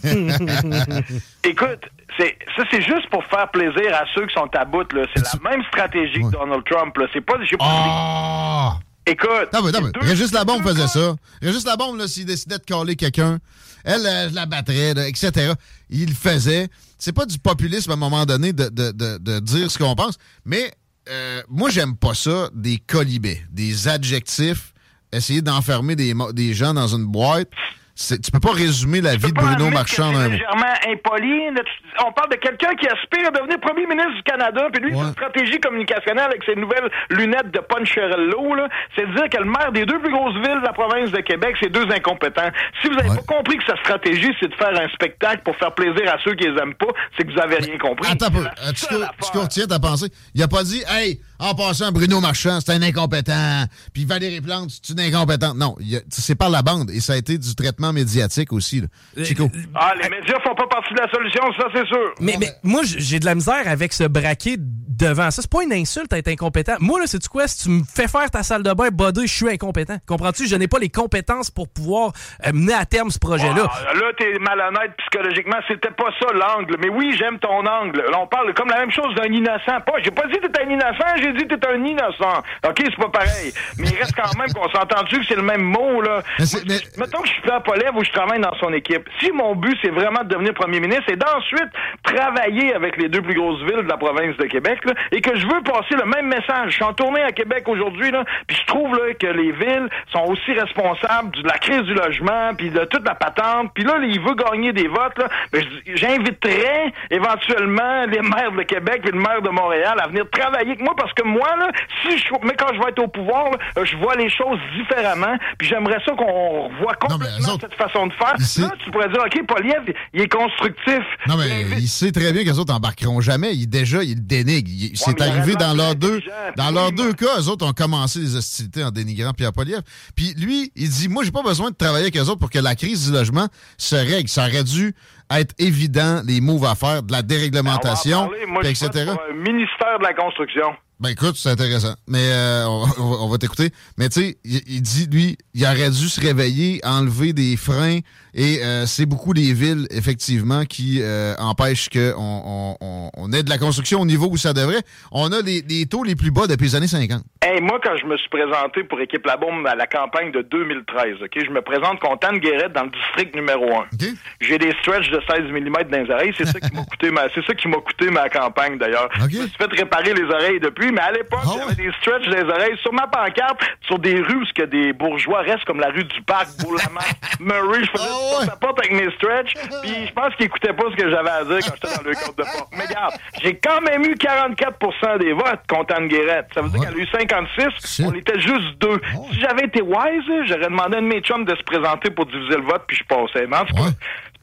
Écoute, 1.44 1.84
c'est, 2.18 2.36
ça, 2.56 2.64
c'est 2.70 2.82
juste 2.82 3.08
pour 3.10 3.24
faire 3.26 3.50
plaisir 3.50 3.94
à 3.94 4.04
ceux 4.14 4.26
qui 4.26 4.34
sont 4.34 4.50
à 4.54 4.64
bout, 4.64 4.92
là. 4.92 5.06
C'est 5.14 5.22
la 5.22 5.50
même 5.50 5.62
stratégie 5.68 6.18
Ouais. 6.18 6.30
que 6.30 6.36
Donald 6.36 6.64
Trump, 6.70 6.96
là. 6.98 7.06
C'est 7.12 7.20
pas, 7.20 7.34
j'ai 7.44 7.56
pas 7.56 7.64
Ah! 7.66 8.78
Écoute. 9.06 9.48
Non, 9.52 9.62
mais, 9.62 9.72
non, 9.72 9.80
mais 9.82 10.08
Régis 10.08 10.32
Labombe 10.32 10.62
faisait 10.62 10.86
ça. 10.86 11.16
Régis 11.40 11.64
Labombe, 11.64 11.98
là, 11.98 12.06
s'il 12.06 12.24
décidait 12.24 12.58
de 12.58 12.64
caler 12.64 12.94
quelqu'un, 12.94 13.38
elle, 13.84 14.06
euh, 14.06 14.28
je 14.30 14.34
la 14.34 14.46
battrais, 14.46 14.94
là, 14.94 15.08
etc. 15.08 15.54
Il 15.90 16.10
le 16.10 16.14
faisait. 16.14 16.68
C'est 16.98 17.12
pas 17.12 17.26
du 17.26 17.38
populisme 17.38 17.90
à 17.90 17.94
un 17.94 17.96
moment 17.96 18.24
donné 18.26 18.52
de, 18.52 18.68
de, 18.68 18.92
de, 18.92 19.18
de 19.18 19.40
dire 19.40 19.70
ce 19.70 19.78
qu'on 19.78 19.96
pense, 19.96 20.18
mais 20.44 20.72
euh, 21.08 21.42
moi, 21.48 21.68
j'aime 21.70 21.96
pas 21.96 22.14
ça, 22.14 22.48
des 22.54 22.78
colibets, 22.78 23.42
des 23.50 23.88
adjectifs, 23.88 24.72
essayer 25.12 25.42
d'enfermer 25.42 25.96
des, 25.96 26.14
des 26.32 26.54
gens 26.54 26.72
dans 26.74 26.86
une 26.94 27.06
boîte. 27.06 27.48
Tu 27.94 28.30
peux 28.32 28.40
pas 28.40 28.52
résumer 28.52 29.00
la 29.02 29.12
Tu 29.12 29.18
vie 29.26 29.32
de 29.32 29.38
Bruno 29.38 29.68
Marchand 29.68 30.12
c'est 30.14 30.28
légèrement 30.30 30.72
impoli. 30.88 31.50
Là, 31.54 31.60
tu- 31.62 32.04
On 32.06 32.10
parle 32.12 32.30
de 32.30 32.36
quelqu'un 32.36 32.74
qui 32.74 32.86
aspire 32.88 33.28
à 33.28 33.30
devenir 33.30 33.60
premier 33.60 33.86
ministre 33.86 34.14
du 34.16 34.22
Canada, 34.22 34.66
puis 34.72 34.82
lui, 34.82 34.94
Ouais. 34.94 35.04
sa 35.04 35.12
stratégie 35.12 35.60
communicationnelle 35.60 36.24
avec 36.24 36.42
ses 36.44 36.56
nouvelles 36.56 36.88
lunettes 37.10 37.50
de 37.52 37.60
Poncherello, 37.60 38.56
c'est 38.96 39.06
de 39.06 39.14
dire 39.14 39.28
que 39.28 39.36
le 39.38 39.44
maire 39.44 39.72
des 39.72 39.84
deux 39.84 39.98
plus 40.00 40.10
grosses 40.10 40.34
villes 40.34 40.60
de 40.60 40.66
la 40.66 40.72
province 40.72 41.10
de 41.10 41.20
Québec, 41.20 41.54
c'est 41.62 41.70
deux 41.70 41.86
incompétents. 41.92 42.50
Si 42.80 42.88
vous 42.88 42.98
avez 42.98 43.10
Ouais. 43.10 43.16
pas 43.16 43.34
compris 43.36 43.58
que 43.58 43.64
sa 43.66 43.76
stratégie, 43.76 44.32
c'est 44.40 44.48
de 44.48 44.54
faire 44.54 44.72
un 44.72 44.88
spectacle 44.88 45.42
pour 45.44 45.54
faire 45.56 45.72
plaisir 45.74 46.02
à 46.12 46.16
ceux 46.24 46.34
qui 46.34 46.48
les 46.48 46.58
aiment 46.60 46.74
pas, 46.74 46.88
c'est 47.16 47.24
que 47.26 47.32
vous 47.32 47.40
avez 47.40 47.56
rien 47.56 47.76
compris. 47.78 48.10
Attends 48.10 48.30
Tu, 48.30 48.38
affaire. 48.38 49.12
tu 49.22 49.30
courtiers 49.38 49.66
ta 49.66 49.78
pensée? 49.78 50.08
Il 50.34 50.42
a 50.42 50.48
pas 50.48 50.62
dit, 50.64 50.82
hey, 50.88 51.20
en 51.42 51.54
passant, 51.54 51.90
Bruno 51.92 52.20
Marchand, 52.20 52.58
c'est 52.64 52.72
un 52.72 52.82
incompétent. 52.82 53.64
Puis 53.92 54.04
Valérie 54.04 54.40
Plante, 54.40 54.70
c'est 54.70 54.92
une 54.92 55.00
incompétente. 55.00 55.56
Non, 55.56 55.74
c'est 56.08 56.36
par 56.36 56.50
la 56.50 56.62
bande. 56.62 56.90
Et 56.90 57.00
ça 57.00 57.14
a 57.14 57.16
été 57.16 57.36
du 57.36 57.54
traitement 57.54 57.92
médiatique 57.92 58.52
aussi. 58.52 58.80
là. 58.80 59.24
Chico. 59.24 59.50
Ah, 59.74 59.92
les 60.00 60.08
médias 60.08 60.38
font 60.40 60.54
pas 60.54 60.66
partie 60.68 60.94
de 60.94 61.00
la 61.00 61.10
solution, 61.10 61.42
ça, 61.58 61.66
c'est 61.74 61.86
sûr. 61.86 62.14
Mais, 62.20 62.36
mais 62.38 62.52
moi, 62.62 62.82
j'ai 62.84 63.18
de 63.18 63.24
la 63.24 63.34
misère 63.34 63.66
avec 63.66 63.92
ce 63.92 64.04
braquet 64.04 64.56
devant 64.58 65.30
ça. 65.30 65.42
C'est 65.42 65.50
pas 65.50 65.64
une 65.64 65.72
insulte 65.72 66.12
à 66.12 66.18
être 66.18 66.28
incompétent. 66.28 66.74
Moi, 66.80 67.00
là, 67.00 67.06
c'est-tu 67.06 67.28
quoi? 67.28 67.48
Si 67.48 67.64
tu 67.64 67.70
me 67.70 67.82
fais 67.84 68.06
faire 68.08 68.30
ta 68.30 68.42
salle 68.42 68.62
de 68.62 68.72
bain, 68.72 68.88
body, 68.92 69.26
je 69.26 69.34
suis 69.34 69.50
incompétent. 69.50 69.96
Comprends-tu? 70.06 70.46
Je 70.46 70.54
n'ai 70.56 70.68
pas 70.68 70.78
les 70.78 70.90
compétences 70.90 71.50
pour 71.50 71.68
pouvoir 71.68 72.12
euh, 72.46 72.52
mener 72.52 72.74
à 72.74 72.86
terme 72.86 73.10
ce 73.10 73.18
projet-là. 73.18 73.68
Ah, 73.68 73.94
là, 73.94 74.12
t'es 74.16 74.38
malhonnête 74.38 74.92
psychologiquement. 74.98 75.56
C'était 75.66 75.90
pas 75.90 76.10
ça 76.20 76.26
l'angle. 76.32 76.76
Mais 76.80 76.88
oui, 76.88 77.14
j'aime 77.18 77.38
ton 77.40 77.66
angle. 77.66 78.00
Là, 78.10 78.20
on 78.22 78.26
parle 78.28 78.54
comme 78.54 78.68
la 78.68 78.78
même 78.78 78.92
chose 78.92 79.14
d'un 79.16 79.32
innocent. 79.32 79.80
Pas, 79.84 79.94
j'ai 80.04 80.10
pas 80.12 80.26
dit 80.28 80.38
que 80.38 80.46
t'es 80.46 80.62
un 80.62 80.70
innocent, 80.70 81.16
j'ai 81.20 81.31
dit 81.32 81.46
que 81.46 81.54
t'es 81.54 81.66
un 81.68 81.84
innocent. 81.84 82.38
OK, 82.66 82.76
c'est 82.78 82.96
pas 82.96 83.08
pareil. 83.08 83.52
Mais 83.78 83.86
il 83.88 83.96
reste 83.96 84.14
quand 84.16 84.36
même 84.38 84.52
qu'on 84.52 84.68
s'est 84.70 84.78
entendu 84.78 85.18
que 85.20 85.24
c'est 85.26 85.36
le 85.36 85.42
même 85.42 85.62
mot, 85.62 86.00
là. 86.00 86.22
Mais 86.38 86.44
mais- 86.68 86.80
Mettons 87.04 87.20
que 87.22 87.28
je 87.28 87.32
suis 87.34 87.50
à 87.50 87.60
Polève 87.60 87.94
ou 87.96 88.04
je 88.04 88.10
travaille 88.10 88.40
dans 88.40 88.54
son 88.56 88.72
équipe. 88.72 89.08
Si 89.20 89.30
mon 89.32 89.54
but, 89.54 89.76
c'est 89.82 89.90
vraiment 89.90 90.22
de 90.22 90.28
devenir 90.28 90.54
premier 90.54 90.80
ministre 90.80 91.10
et 91.10 91.16
d'ensuite 91.16 91.68
travailler 92.02 92.74
avec 92.74 92.96
les 92.96 93.08
deux 93.08 93.22
plus 93.22 93.34
grosses 93.34 93.60
villes 93.62 93.82
de 93.84 93.88
la 93.88 93.96
province 93.96 94.36
de 94.36 94.44
Québec, 94.46 94.78
là, 94.84 94.92
et 95.10 95.20
que 95.20 95.36
je 95.36 95.46
veux 95.46 95.62
passer 95.62 95.94
le 95.96 96.04
même 96.04 96.26
message. 96.28 96.66
Je 96.70 96.74
suis 96.74 96.84
en 96.84 96.92
tournée 96.92 97.22
à 97.22 97.32
Québec 97.32 97.64
aujourd'hui, 97.68 98.10
là, 98.10 98.24
puis 98.46 98.56
je 98.60 98.66
trouve 98.66 98.94
là, 98.96 99.14
que 99.14 99.26
les 99.26 99.52
villes 99.52 99.88
sont 100.12 100.24
aussi 100.26 100.52
responsables 100.52 101.30
de 101.42 101.46
la 101.48 101.58
crise 101.58 101.82
du 101.82 101.94
logement, 101.94 102.54
puis 102.56 102.70
de 102.70 102.84
toute 102.84 103.06
la 103.06 103.14
patente. 103.14 103.70
Puis 103.74 103.84
là, 103.84 103.94
il 104.02 104.20
veut 104.20 104.34
gagner 104.34 104.72
des 104.72 104.88
votes. 104.88 105.18
Là, 105.18 105.28
Ben, 105.52 105.62
j'inviterais 105.86 106.92
éventuellement 107.10 108.04
les 108.06 108.20
maires 108.20 108.52
de 108.52 108.62
Québec 108.62 109.02
et 109.06 109.10
le 109.10 109.18
maire 109.18 109.42
de 109.42 109.48
Montréal 109.50 109.96
à 110.02 110.08
venir 110.08 110.28
travailler 110.30 110.70
avec 110.72 110.80
moi 110.80 110.94
parce 110.96 111.12
que 111.12 111.21
moi, 111.24 111.48
là, 111.58 111.70
si 112.02 112.18
je, 112.18 112.24
mais 112.44 112.54
quand 112.58 112.72
je 112.74 112.78
vais 112.80 112.88
être 112.90 112.98
au 113.02 113.08
pouvoir, 113.08 113.50
là, 113.50 113.84
je 113.84 113.96
vois 113.96 114.14
les 114.16 114.28
choses 114.30 114.58
différemment. 114.76 115.36
Puis 115.58 115.68
j'aimerais 115.68 115.98
ça 116.04 116.12
qu'on 116.12 116.68
revoie 116.68 116.92
Non, 117.02 117.08
complètement 117.16 117.54
autres, 117.54 117.66
cette 117.70 117.74
façon 117.78 118.06
de 118.06 118.12
faire. 118.14 118.34
Là, 118.36 118.70
tu 118.84 118.90
pourrais 118.90 119.08
dire, 119.08 119.22
OK, 119.24 119.46
Poliev, 119.46 119.94
il 120.14 120.20
est 120.22 120.32
constructif. 120.32 121.02
Non, 121.26 121.36
mais 121.36 121.62
il 121.78 121.88
sait 121.88 122.12
très 122.12 122.32
bien 122.32 122.42
que 122.44 122.48
les 122.48 122.58
autres 122.58 122.74
embarqueront 122.74 123.20
jamais. 123.20 123.54
Il, 123.54 123.66
déjà, 123.68 124.02
il 124.02 124.26
dénigre. 124.26 124.68
Il- 124.70 124.96
c'est 124.96 125.20
arrivé 125.20 125.54
dans 125.56 125.74
leurs 125.74 125.94
deux, 125.94 126.20
dans 126.56 126.70
leurs 126.70 126.92
deux 126.92 127.12
cas. 127.12 127.38
Eux 127.40 127.48
autres 127.48 127.66
ont 127.66 127.72
commencé 127.72 128.18
les 128.20 128.36
hostilités 128.36 128.84
en 128.84 128.90
dénigrant 128.90 129.32
Pierre 129.32 129.52
Poliev. 129.52 129.80
Puis 130.16 130.34
lui, 130.38 130.72
il 130.76 130.88
dit, 130.88 131.08
moi, 131.08 131.24
j'ai 131.24 131.30
pas 131.32 131.42
besoin 131.42 131.70
de 131.70 131.76
travailler 131.76 132.04
avec 132.04 132.16
eux 132.16 132.22
autres 132.28 132.38
pour 132.38 132.50
que 132.50 132.58
la 132.58 132.74
crise 132.74 133.06
du 133.06 133.12
logement 133.12 133.46
se 133.78 133.96
règle. 133.96 134.28
Ça 134.28 134.42
aurait 134.46 134.64
dû 134.64 134.94
être 135.30 135.54
évident, 135.58 136.20
les 136.26 136.40
moves 136.40 136.64
à 136.64 136.74
faire, 136.74 137.02
de 137.02 137.10
la 137.12 137.18
On 137.18 137.20
va 137.20 137.24
en 137.24 137.26
déréglementation, 137.26 138.26
parler. 138.28 138.46
Moi, 138.46 138.62
etc. 138.64 138.88
pour 139.06 139.22
un 139.30 139.34
ministère 139.34 139.98
de 139.98 140.04
la 140.04 140.12
construction. 140.14 140.74
Ben 141.02 141.08
écoute, 141.10 141.34
c'est 141.36 141.48
intéressant. 141.50 141.94
Mais 142.06 142.30
euh, 142.32 142.64
on, 142.68 142.84
va- 142.86 143.16
on 143.22 143.28
va 143.28 143.38
t'écouter. 143.38 143.70
Mais 143.98 144.08
tu 144.08 144.20
sais, 144.20 144.36
il, 144.44 144.60
il 144.68 144.82
dit, 144.82 145.06
lui, 145.10 145.36
il 145.54 145.64
aurait 145.64 145.90
dû 145.90 146.08
se 146.08 146.20
réveiller, 146.20 146.80
enlever 146.84 147.32
des 147.32 147.56
freins. 147.56 147.98
Et 148.34 148.60
euh, 148.64 148.86
c'est 148.86 149.04
beaucoup 149.04 149.34
des 149.34 149.52
villes, 149.52 149.86
effectivement, 149.90 150.64
qui 150.64 151.00
euh, 151.02 151.34
empêchent 151.38 151.90
qu'on 151.90 152.14
on, 152.16 152.76
on, 152.80 153.10
on 153.14 153.32
ait 153.32 153.42
de 153.42 153.50
la 153.50 153.58
construction 153.58 154.00
au 154.00 154.06
niveau 154.06 154.28
où 154.30 154.38
ça 154.38 154.54
devrait. 154.54 154.80
On 155.10 155.30
a 155.32 155.42
les, 155.42 155.60
les 155.68 155.84
taux 155.84 156.02
les 156.02 156.14
plus 156.16 156.30
bas 156.30 156.46
depuis 156.46 156.64
les 156.66 156.76
années 156.76 156.86
50. 156.86 157.22
Hey, 157.44 157.60
moi, 157.60 157.78
quand 157.84 157.94
je 158.00 158.06
me 158.06 158.16
suis 158.16 158.30
présenté 158.30 158.84
pour 158.84 158.98
Équipe 159.00 159.26
La 159.26 159.36
Bombe 159.36 159.66
à 159.66 159.74
la 159.74 159.86
campagne 159.86 160.30
de 160.32 160.40
2013, 160.40 161.16
OK, 161.22 161.44
je 161.44 161.50
me 161.50 161.60
présente 161.60 162.00
contre 162.00 162.26
Anne 162.28 162.38
Guérette 162.38 162.72
dans 162.72 162.84
le 162.84 162.90
district 162.90 163.34
numéro 163.34 163.64
1. 163.70 163.80
OK? 163.92 164.08
J'ai 164.40 164.56
des 164.58 164.72
stretches 164.80 165.10
de 165.10 165.20
16 165.28 165.50
mm 165.50 165.90
dans 165.90 166.02
les 166.04 166.10
oreilles. 166.10 166.32
C'est 166.38 166.46
ça 166.46 166.58
qui 166.60 166.74
m'a 166.74 166.84
coûté 166.84 167.10
ma, 167.10 167.22
c'est 167.34 167.44
ça 167.44 167.52
qui 167.54 167.68
m'a 167.68 167.78
coûté 167.78 168.08
ma 168.10 168.30
campagne, 168.30 168.78
d'ailleurs. 168.78 169.10
OK. 169.22 169.30
Je 169.30 169.38
me 169.40 169.46
suis 169.48 169.56
fait 169.58 169.72
réparer 169.76 170.14
les 170.14 170.24
oreilles 170.24 170.60
depuis, 170.60 170.90
mais 170.92 171.00
à 171.00 171.10
l'époque, 171.12 171.40
Ah 171.44 171.50
j'avais 171.58 171.74
des 171.74 171.90
stretches 172.00 172.26
les 172.28 172.42
oreilles 172.42 172.78
sur 172.82 172.92
ma 172.92 173.06
pancarte, 173.06 173.60
sur 173.82 173.98
des 173.98 174.20
rues 174.20 174.44
où 174.44 174.66
des 174.66 174.92
bourgeois 174.92 175.40
restent, 175.40 175.64
comme 175.64 175.80
la 175.80 175.88
rue 175.88 176.04
du 176.04 176.22
Parc, 176.22 176.46
Bourg-la-Marche, 176.60 177.10
Murray. 177.40 177.80
Je 177.84 177.90
faisais 177.90 178.04
Ah 178.08 178.14
porte 178.30 178.42
ouais? 178.44 178.52
à 178.52 178.56
porte 178.56 178.78
avec 178.78 178.92
mes 178.92 179.10
stretches, 179.16 179.54
puis 179.82 180.06
je 180.06 180.12
pense 180.12 180.34
qu'ils 180.36 180.46
écoutaient 180.46 180.72
pas 180.72 180.84
ce 180.90 180.96
que 181.02 181.10
j'avais 181.10 181.30
à 181.30 181.44
dire 181.44 181.58
quand 181.58 181.74
j'étais 181.74 181.96
dans 181.96 182.08
le 182.08 182.14
compte 182.14 182.38
de 182.38 182.42
porte. 182.42 182.68
Mais 182.76 182.84
regarde, 182.86 183.14
j'ai 183.42 183.56
quand 183.56 183.80
même 183.80 184.02
eu 184.04 184.14
44% 184.14 185.18
des 185.18 185.32
votes 185.32 185.60
contre 185.68 185.94
Anne 185.96 186.08
Guérette. 186.08 186.46
Ça 186.54 186.62
veut 186.62 186.68
dire 186.68 186.80
qu'elle 186.80 186.94
a 186.94 187.02
eu 187.02 187.06
56, 187.06 187.64
Shit. 187.96 188.06
on 188.06 188.14
était 188.14 188.38
juste 188.40 188.78
deux. 188.78 189.00
Si 189.32 189.40
j'avais 189.40 189.64
été 189.64 189.80
wise, 189.82 190.24
j'aurais 190.46 190.64
demandé 190.68 190.96
à 190.96 190.98
un 190.98 191.02
de 191.02 191.06
mes 191.08 191.20
chums 191.20 191.44
de 191.44 191.54
se 191.56 191.62
présenter 191.62 192.10
pour 192.10 192.26
diviser 192.26 192.56
le 192.56 192.62
vote, 192.62 192.82
puis 192.86 192.96
je 192.96 193.04
passais. 193.04 193.46
Mais 193.46 193.56
en 193.56 193.64
tout 193.64 193.74
cas, 193.74 193.82
Ouais. 193.82 193.88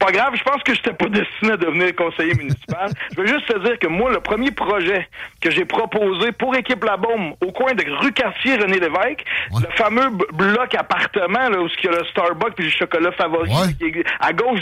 Pas 0.00 0.10
grave, 0.10 0.34
je 0.34 0.42
pense 0.42 0.62
que 0.64 0.74
j'étais 0.74 0.92
pas 0.92 1.08
destiné 1.10 1.52
à 1.52 1.56
devenir 1.56 1.94
conseiller 1.94 2.34
municipal. 2.34 2.90
je 3.14 3.20
veux 3.20 3.26
juste 3.26 3.46
te 3.46 3.58
dire 3.60 3.78
que 3.78 3.86
moi, 3.86 4.10
le 4.10 4.20
premier 4.20 4.50
projet 4.50 5.08
que 5.40 5.50
j'ai 5.50 5.64
proposé 5.64 6.32
pour 6.32 6.56
Équipe 6.56 6.82
La 6.84 6.96
Baume, 6.96 7.34
au 7.40 7.52
coin 7.52 7.74
de 7.74 7.84
rue 8.00 8.12
Cartier 8.12 8.56
René 8.56 8.80
Lévesque, 8.80 9.24
Ouais. 9.52 9.62
le 9.62 9.76
fameux 9.76 10.10
bloc 10.32 10.74
appartement, 10.74 11.48
là, 11.48 11.60
où 11.60 11.66
il 11.68 11.84
y 11.84 11.88
a 11.88 11.98
le 11.98 12.04
Starbucks 12.06 12.54
puis 12.54 12.64
le 12.66 12.70
chocolat 12.70 13.12
favori, 13.12 13.50
Ouais. 13.50 14.04
à 14.20 14.32
gauche, 14.32 14.60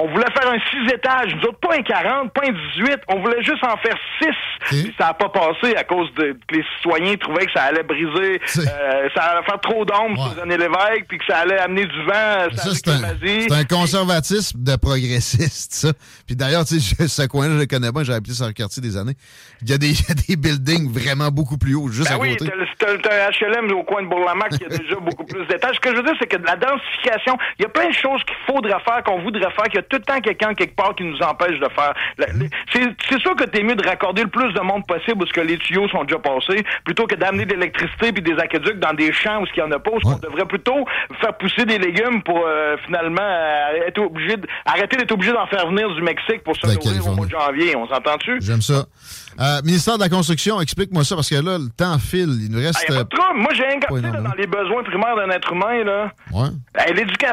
on 0.00 0.06
voulait 0.08 0.30
faire 0.38 0.50
un 0.52 0.58
6 0.86 0.92
étages. 0.94 1.34
Nous 1.36 1.42
autres, 1.48 1.58
pas 1.60 1.74
un 1.76 1.82
40, 1.82 2.32
pas 2.32 2.42
un 2.46 2.52
18, 2.78 2.98
on 3.08 3.20
voulait 3.20 3.42
juste 3.42 3.64
en 3.64 3.76
faire 3.78 3.96
6. 4.20 4.28
Puis 4.68 4.94
ça 4.98 5.08
a 5.08 5.14
pas 5.14 5.28
passé 5.28 5.74
à 5.76 5.84
cause 5.84 6.12
de 6.14 6.36
que 6.46 6.54
les 6.56 6.64
citoyens 6.76 7.16
trouvaient 7.16 7.46
que 7.46 7.52
ça 7.52 7.64
allait 7.64 7.82
briser, 7.82 8.40
euh, 8.58 9.08
ça 9.14 9.22
allait 9.22 9.44
faire 9.46 9.60
trop 9.60 9.84
d'ombre 9.84 10.20
Ouais. 10.20 10.32
sur 10.34 10.42
René 10.42 10.56
Lévesque, 10.56 11.04
puis 11.08 11.18
que 11.18 11.24
ça 11.26 11.38
allait 11.38 11.58
amener 11.58 11.86
du 11.86 12.02
vent, 12.04 12.48
Ça, 12.52 12.56
ça 12.56 12.70
c'est 12.74 12.88
un, 12.88 13.48
c'est 13.48 13.52
un 13.52 13.64
conservatisme 13.64 14.58
de 14.66 14.76
progressiste, 14.76 15.72
ça. 15.74 15.92
Puis 16.26 16.36
d'ailleurs, 16.36 16.64
tu 16.64 16.80
sais, 16.80 17.08
ce 17.08 17.26
coin-là, 17.26 17.54
je 17.54 17.58
le 17.60 17.66
connais 17.66 17.92
pas, 17.92 18.02
j'ai 18.04 18.12
habité 18.12 18.34
sur 18.34 18.46
le 18.46 18.52
quartier 18.52 18.82
des 18.82 18.96
années. 18.96 19.14
Il 19.62 19.70
y, 19.70 19.72
a 19.72 19.78
des, 19.78 19.90
il 19.90 19.98
y 20.08 20.10
a 20.10 20.14
des 20.14 20.36
buildings 20.36 20.92
vraiment 20.92 21.30
beaucoup 21.30 21.56
plus 21.58 21.74
hauts, 21.74 21.88
juste 21.88 22.08
Ben 22.10 22.16
à 22.16 22.18
oui, 22.18 22.36
côté. 22.36 22.52
t'as 22.78 23.30
HLM 23.30 23.72
au 23.72 23.82
coin 23.84 24.02
de 24.02 24.08
Bourg-la-Marque 24.08 24.58
qui 24.58 24.64
a 24.64 24.68
déjà 24.68 24.96
beaucoup 24.96 25.24
plus 25.24 25.46
d'étages. 25.46 25.76
Ce 25.76 25.80
que 25.80 25.90
je 25.90 25.96
veux 25.96 26.02
dire, 26.02 26.14
c'est 26.20 26.26
que 26.26 26.36
de 26.36 26.44
la 26.46 26.56
densification, 26.56 27.36
il 27.58 27.62
y 27.62 27.64
a 27.66 27.68
plein 27.68 27.88
de 27.88 27.94
choses 27.94 28.22
qu'il 28.24 28.36
faudrait 28.46 28.80
faire, 28.84 29.02
qu'on 29.04 29.20
voudrait 29.22 29.50
faire, 29.52 29.64
qu'il 29.64 29.76
y 29.76 29.78
a 29.78 29.82
tout 29.82 29.96
le 29.96 30.02
temps 30.02 30.20
quelqu'un 30.20 30.54
quelque 30.54 30.74
part 30.76 30.94
qui 30.94 31.04
nous 31.04 31.18
empêche 31.22 31.58
de 31.58 31.68
faire. 31.74 31.94
Les- 32.18 32.48
C'est 33.08 33.20
sûr 33.20 33.34
que 33.36 33.44
t'es 33.44 33.62
mieux 33.62 33.74
de 33.76 33.86
raccorder 33.86 34.22
le 34.22 34.28
plus 34.28 34.52
de 34.52 34.60
monde 34.60 34.86
possible 34.86 35.22
où 35.22 35.26
ce 35.26 35.32
que 35.32 35.40
les 35.40 35.58
tuyaux 35.58 35.88
sont 35.88 36.04
déjà 36.04 36.18
passés, 36.18 36.64
plutôt 36.84 37.06
que 37.06 37.14
d'amener 37.14 37.44
de 37.46 37.54
l'électricité 37.54 38.12
puis 38.12 38.22
des 38.22 38.36
aqueducs 38.38 38.78
dans 38.78 38.92
des 38.94 39.12
champs 39.12 39.40
où 39.42 39.46
ce 39.46 39.52
qu'il 39.52 39.62
y 39.62 39.66
en 39.66 39.70
a 39.72 39.78
pas, 39.78 39.90
où 39.92 40.00
ce 40.00 40.06
Ouais. 40.06 40.14
qu'on 40.14 40.20
devrait 40.28 40.44
plutôt 40.46 40.84
faire 41.20 41.36
pousser 41.36 41.64
des 41.64 41.78
légumes 41.78 42.22
pour 42.22 42.44
euh, 42.46 42.76
finalement 42.84 43.20
euh, 43.22 43.86
être 43.86 43.98
obligé 44.00 44.36
de- 44.36 44.46
arrêter 44.64 44.96
d'être 44.96 45.12
obligé 45.12 45.32
d'en 45.32 45.46
faire 45.46 45.66
venir 45.68 45.88
du 45.94 46.02
Mexique 46.02 46.42
pour 46.44 46.56
se 46.56 46.66
nourrir 46.66 47.06
au 47.06 47.14
mois 47.14 47.26
de 47.26 47.30
janvier. 47.30 47.76
On 47.76 47.86
s'entend-tu? 47.88 48.38
J'aime 48.40 48.62
ça. 48.62 48.86
Euh, 49.38 49.60
ministère 49.62 49.96
de 49.98 50.02
la 50.02 50.08
Construction, 50.08 50.60
explique-moi 50.60 51.04
ça, 51.04 51.14
parce 51.14 51.28
que 51.28 51.34
là, 51.34 51.58
le 51.58 51.68
temps 51.76 51.98
file. 51.98 52.38
Il 52.42 52.50
nous 52.50 52.58
Ah, 52.60 52.66
reste... 52.66 52.84
y 52.88 52.92
a 52.92 52.96
pas 52.96 53.04
de 53.04 53.08
trouble. 53.08 53.38
Moi, 53.40 53.52
j'ai 53.54 53.66
un 53.66 53.96
énormément. 53.98 54.28
dans 54.30 54.34
les 54.34 54.46
besoins 54.46 54.82
primaires 54.82 55.16
d'un 55.16 55.30
être 55.30 55.52
humain, 55.52 55.84
là. 55.84 56.12
euh, 56.34 56.38
ouais. 56.42 56.94
L'éducation 56.94 57.32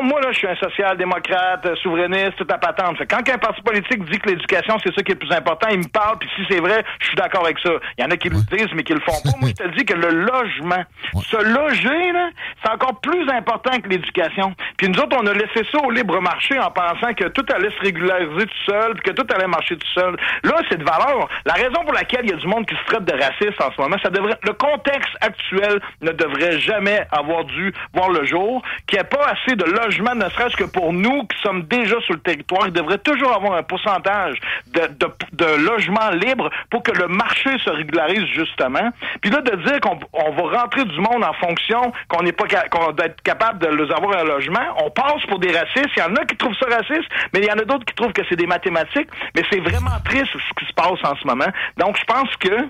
Moi, 0.00 0.20
là, 0.20 0.32
je 0.32 0.38
suis 0.38 0.46
un 0.46 0.56
social-démocrate, 0.56 1.66
euh, 1.66 1.76
souverainiste, 1.76 2.36
toute 2.36 2.50
la 2.50 2.58
patente. 2.58 2.96
Fait 2.98 3.06
quand 3.06 3.28
un 3.28 3.38
parti 3.38 3.60
politique 3.62 4.04
dit 4.10 4.18
que 4.18 4.30
l'éducation, 4.30 4.78
c'est 4.82 4.94
ça 4.94 5.02
qui 5.02 5.12
est 5.12 5.14
le 5.14 5.26
plus 5.26 5.32
important, 5.32 5.68
il 5.70 5.78
me 5.78 5.88
parle, 5.88 6.18
puis 6.18 6.28
si 6.36 6.42
c'est 6.48 6.60
vrai, 6.60 6.84
je 7.00 7.06
suis 7.08 7.16
d'accord 7.16 7.44
avec 7.44 7.58
ça. 7.58 7.70
Il 7.98 8.04
y 8.04 8.06
en 8.06 8.10
a 8.10 8.16
qui 8.16 8.28
le 8.28 8.36
disent, 8.56 8.72
mais 8.74 8.84
qui 8.84 8.94
le 8.94 9.00
font 9.00 9.20
pas. 9.22 9.36
Moi, 9.40 9.50
je 9.50 9.64
te 9.64 9.68
dis 9.76 9.84
que 9.84 9.94
le 9.94 10.08
logement, 10.10 10.82
se 11.20 11.36
loger, 11.36 12.12
là, 12.12 12.30
c'est 12.62 12.70
encore 12.70 13.00
plus 13.00 13.28
important 13.30 13.78
que 13.80 13.88
l'éducation. 13.88 14.54
Puis 14.76 14.88
nous 14.88 14.98
autres, 14.98 15.16
on 15.20 15.26
a 15.26 15.34
laissé 15.34 15.66
ça 15.70 15.78
au 15.84 15.90
libre 15.90 16.20
marché 16.20 16.58
en 16.58 16.70
pensant 16.70 17.12
que 17.14 17.28
tout 17.28 17.44
allait 17.54 17.70
se 17.70 17.80
régulariser 17.80 18.46
tout 18.46 18.72
seul, 18.72 18.94
puis 18.94 19.12
que 19.12 19.20
tout 19.20 19.26
allait 19.34 19.46
marcher 19.46 19.76
tout 19.76 19.92
seul. 19.94 20.16
Là, 20.44 20.54
c'est 20.70 20.78
de 20.78 20.84
valeur. 20.84 21.28
La 21.44 21.54
raison 21.54 21.82
pour 21.84 21.92
laquelle 21.92 22.24
il 22.24 22.30
y 22.30 22.34
a 22.34 22.36
du 22.36 22.46
monde 22.46 22.66
qui 22.66 22.74
se 22.74 22.84
traite 22.86 23.04
de 23.04 23.12
raciste 23.12 23.60
en 23.60 23.72
ce 23.72 23.80
moment, 23.80 23.96
ça 24.02 24.10
devrait, 24.10 24.38
le 24.42 24.52
contexte 24.52 25.14
actuel 25.20 25.80
ne 26.00 26.12
devrait 26.12 26.58
jamais 26.58 27.06
avoir 27.10 27.44
dû 27.44 27.72
voir 27.94 28.10
le 28.10 28.24
jour, 28.24 28.62
qu'il 28.86 28.98
n'y 28.98 29.04
ait 29.04 29.08
pas 29.08 29.26
assez 29.26 29.56
de 29.56 29.64
logements, 29.84 30.14
ne 30.14 30.28
serait-ce 30.30 30.56
que 30.56 30.64
pour 30.64 30.92
nous 30.92 31.24
qui 31.26 31.40
sommes 31.42 31.62
déjà 31.62 32.00
sur 32.02 32.14
le 32.14 32.20
territoire, 32.20 32.66
il 32.66 32.72
devrait 32.72 32.98
toujours 32.98 33.34
avoir 33.34 33.54
un 33.54 33.62
pourcentage 33.62 34.38
de, 34.68 34.80
de, 34.98 35.06
de 35.32 35.64
logements 35.64 36.10
libres 36.10 36.50
pour 36.70 36.82
que 36.82 36.92
le 36.92 37.08
marché 37.08 37.50
se 37.58 37.70
régularise 37.70 38.26
justement. 38.34 38.90
Puis 39.20 39.30
là, 39.30 39.40
de 39.40 39.56
dire 39.64 39.80
qu'on 39.80 39.98
on 40.12 40.30
va 40.30 40.60
rentrer 40.62 40.84
du 40.84 40.98
monde 41.00 41.24
en 41.24 41.32
fonction 41.34 41.92
qu'on 42.08 42.22
n'est 42.22 42.32
pas 42.32 42.44
qu'on 42.70 42.92
doit 42.92 43.06
être 43.06 43.22
capable 43.22 43.58
de 43.58 43.68
les 43.68 43.90
avoir 43.92 44.18
un 44.18 44.24
logement, 44.24 44.66
on 44.84 44.90
passe 44.90 45.22
pour 45.28 45.38
des 45.38 45.52
racistes. 45.52 45.90
Il 45.96 46.00
y 46.00 46.02
en 46.02 46.14
a 46.16 46.24
qui 46.24 46.36
trouvent 46.36 46.56
ça 46.58 46.66
raciste, 46.66 47.08
mais 47.32 47.40
il 47.40 47.46
y 47.46 47.52
en 47.52 47.58
a 47.58 47.64
d'autres 47.64 47.84
qui 47.84 47.94
trouvent 47.94 48.12
que 48.12 48.22
c'est 48.28 48.36
des 48.36 48.46
mathématiques. 48.46 49.08
Mais 49.34 49.42
c'est 49.50 49.60
vraiment 49.60 49.98
triste 50.04 50.32
ce 50.32 50.54
qui 50.58 50.66
se 50.66 50.74
passe 50.74 50.98
en 51.04 51.16
ce 51.16 51.26
moment. 51.26 51.50
Donc, 51.78 51.98
je 51.98 52.04
pense 52.04 52.34
que 52.36 52.68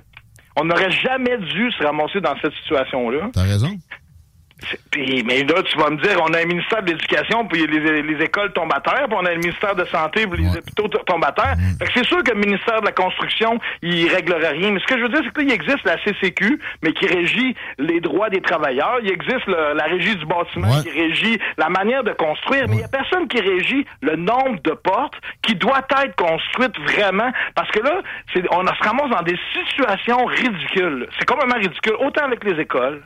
on 0.56 0.64
n'aurait 0.64 0.90
jamais 0.90 1.38
dû 1.38 1.70
se 1.72 1.82
ramasser 1.82 2.20
dans 2.20 2.34
cette 2.42 2.52
situation-là. 2.62 3.30
T'as 3.32 3.42
raison. 3.42 3.68
Puis, 4.90 5.22
mais 5.24 5.42
là, 5.44 5.62
tu 5.62 5.78
vas 5.78 5.90
me 5.90 5.96
dire, 5.96 6.18
on 6.22 6.32
a 6.34 6.42
un 6.42 6.44
ministère 6.44 6.82
de 6.82 6.90
l'Éducation, 6.90 7.46
puis 7.46 7.66
les, 7.66 8.02
les, 8.02 8.24
écoles 8.24 8.52
tombent 8.52 8.72
à 8.74 8.80
terre, 8.80 9.06
puis 9.08 9.16
on 9.18 9.24
a 9.24 9.30
un 9.30 9.36
ministère 9.36 9.74
de 9.74 9.84
Santé, 9.86 10.26
puis 10.26 10.42
les 10.42 10.56
hôpitaux 10.56 10.88
tombent 10.88 11.24
à 11.24 11.32
terre. 11.32 11.54
Fait 11.78 11.86
que 11.86 11.92
c'est 11.94 12.06
sûr 12.06 12.22
que 12.22 12.32
le 12.32 12.40
ministère 12.40 12.80
de 12.80 12.86
la 12.86 12.92
Construction, 12.92 13.58
il 13.82 14.08
réglerait 14.08 14.50
rien. 14.50 14.70
Mais 14.70 14.80
ce 14.80 14.86
que 14.86 14.98
je 14.98 15.02
veux 15.02 15.08
dire, 15.08 15.22
c'est 15.24 15.40
qu'il 15.40 15.50
existe 15.50 15.84
la 15.84 15.96
CCQ, 16.04 16.60
mais 16.82 16.92
qui 16.92 17.06
régit 17.06 17.54
les 17.78 18.00
droits 18.00 18.30
des 18.30 18.40
travailleurs. 18.40 18.98
Il 19.02 19.10
existe 19.10 19.46
la 19.46 19.84
régie 19.84 20.16
du 20.16 20.26
bâtiment 20.26 20.82
qui 20.82 20.90
régit 20.90 21.38
la 21.58 21.68
manière 21.68 22.04
de 22.04 22.12
construire. 22.12 22.66
Mais 22.68 22.76
il 22.76 22.78
n'y 22.78 22.84
a 22.84 22.88
personne 22.88 23.28
qui 23.28 23.40
régit 23.40 23.86
le 24.00 24.16
nombre 24.16 24.60
de 24.62 24.72
portes 24.72 25.14
qui 25.42 25.54
doit 25.54 25.80
être 26.04 26.16
construites 26.16 26.78
vraiment. 26.80 27.30
Parce 27.54 27.70
que 27.70 27.80
là, 27.80 28.02
on 28.52 28.66
se 28.66 28.88
ramasse 28.88 29.10
dans 29.10 29.22
des 29.22 29.38
situations 29.66 30.24
ridicules. 30.24 31.08
C'est 31.18 31.28
complètement 31.28 31.56
ridicule. 31.58 31.94
Autant 31.98 32.24
avec 32.24 32.44
les 32.44 32.60
écoles, 32.60 33.02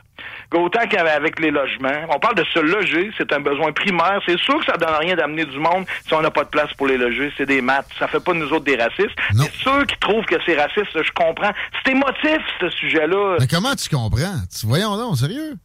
autant 0.53 0.87
qu'avec 0.87 1.39
les 1.39 1.51
logements. 1.51 2.05
On 2.09 2.19
parle 2.19 2.35
de 2.35 2.45
se 2.53 2.59
loger, 2.59 3.11
c'est 3.17 3.31
un 3.33 3.39
besoin 3.39 3.71
primaire. 3.71 4.21
C'est 4.25 4.39
sûr 4.39 4.59
que 4.59 4.65
ça 4.65 4.77
donne 4.77 4.95
rien 4.99 5.15
d'amener 5.15 5.45
du 5.45 5.59
monde 5.59 5.85
si 6.07 6.13
on 6.13 6.21
n'a 6.21 6.31
pas 6.31 6.43
de 6.43 6.49
place 6.49 6.71
pour 6.77 6.87
les 6.87 6.97
loger. 6.97 7.31
C'est 7.37 7.45
des 7.45 7.61
maths. 7.61 7.87
Ça 7.99 8.07
fait 8.07 8.19
pas 8.19 8.33
de 8.33 8.39
nous 8.39 8.51
autres 8.51 8.65
des 8.65 8.75
racistes. 8.75 9.15
Mais 9.35 9.49
ceux 9.63 9.85
qui 9.85 9.97
trouvent 9.99 10.25
que 10.25 10.35
c'est 10.45 10.59
raciste, 10.59 10.91
je 10.93 11.11
comprends. 11.11 11.51
C'est 11.83 11.91
émotif, 11.91 12.41
ce 12.59 12.69
sujet-là. 12.69 13.37
Mais 13.39 13.47
comment 13.47 13.75
tu 13.75 13.89
comprends? 13.89 14.35
Voyons 14.63 14.97
donc, 14.97 15.17
sérieux? 15.17 15.55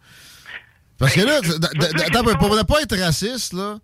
Parce 0.98 1.14
que 1.14 1.20
là, 1.20 1.40
ben, 2.22 2.36
pour 2.38 2.54
ne 2.54 2.62
pas 2.62 2.80
être 2.82 2.96
raciste, 2.96 3.54
là, 3.54 3.78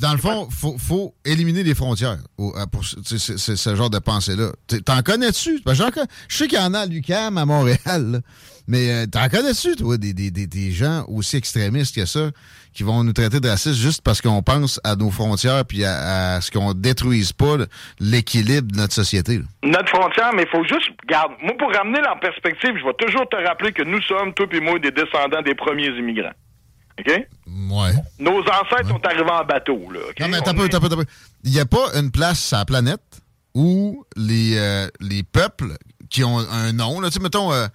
dans 0.00 0.12
le 0.12 0.18
fond, 0.18 0.48
faut, 0.50 0.76
faut 0.78 1.14
éliminer 1.24 1.62
les 1.62 1.74
frontières 1.74 2.18
pour 2.36 2.84
ce 2.84 3.74
genre 3.74 3.90
de 3.90 3.98
pensée-là. 3.98 4.50
T'en 4.84 5.02
connais-tu? 5.02 5.60
Je 5.66 6.36
sais 6.36 6.48
qu'il 6.48 6.58
y 6.58 6.62
en 6.62 6.74
a 6.74 6.80
à 6.80 6.86
l'UQAM, 6.86 7.38
à 7.38 7.46
Montréal, 7.46 8.22
mais 8.68 8.90
euh, 8.90 9.06
t'en 9.06 9.28
connais-tu, 9.28 9.76
toi, 9.76 9.96
des, 9.96 10.12
des, 10.12 10.30
des, 10.30 10.70
gens 10.70 11.04
aussi 11.08 11.36
extrémistes 11.36 11.94
que 11.94 12.04
ça, 12.04 12.30
qui 12.74 12.82
vont 12.82 13.04
nous 13.04 13.12
traiter 13.12 13.40
de 13.40 13.48
racistes 13.48 13.80
juste 13.80 14.02
parce 14.02 14.20
qu'on 14.20 14.42
pense 14.42 14.80
à 14.84 14.96
nos 14.96 15.10
frontières 15.10 15.64
puis 15.64 15.84
à, 15.84 16.40
ce 16.40 16.50
qu'on 16.50 16.74
détruise 16.74 17.32
pas 17.32 17.56
l'équilibre 18.00 18.72
de 18.72 18.76
notre 18.76 18.92
société? 18.92 19.40
Notre 19.62 19.88
frontière, 19.88 20.32
mais 20.34 20.42
il 20.42 20.48
faut 20.48 20.64
juste, 20.64 20.90
regarde, 21.02 21.32
moi, 21.42 21.54
pour 21.58 21.72
ramener 21.72 22.00
en 22.06 22.18
perspective, 22.18 22.72
je 22.76 22.84
vais 22.84 22.94
toujours 22.98 23.28
te 23.28 23.36
rappeler 23.36 23.72
que 23.72 23.82
nous 23.82 24.02
sommes, 24.02 24.34
toi 24.34 24.46
et 24.52 24.60
moi, 24.60 24.78
des 24.78 24.90
descendants 24.90 25.42
des 25.42 25.54
premiers 25.54 25.96
immigrants. 25.96 26.34
OK? 26.98 27.06
Ouais. 27.08 27.92
Nos 28.18 28.40
ancêtres 28.40 28.88
sont 28.88 29.04
arrivés 29.04 29.30
en 29.30 29.44
bateau, 29.44 29.90
là. 29.90 30.00
Non, 30.20 30.28
mais 30.28 30.40
t'as 30.40 30.54
peu, 30.54 30.68
t'as 30.68 30.80
peu, 30.80 30.88
t'as 30.88 30.96
peu. 30.96 31.04
Il 31.44 31.50
n'y 31.50 31.60
a 31.60 31.66
pas 31.66 31.90
une 31.94 32.10
place 32.10 32.40
sur 32.40 32.56
la 32.56 32.64
planète 32.64 33.20
où 33.54 34.04
les, 34.16 34.56
euh, 34.56 34.88
les 35.00 35.22
peuples 35.22 35.76
qui 36.10 36.24
ont 36.24 36.38
un 36.38 36.72
nom, 36.72 37.00
là, 37.00 37.08
tu 37.08 37.14
sais, 37.14 37.20
mettons, 37.20 37.52
euh, 37.52 37.66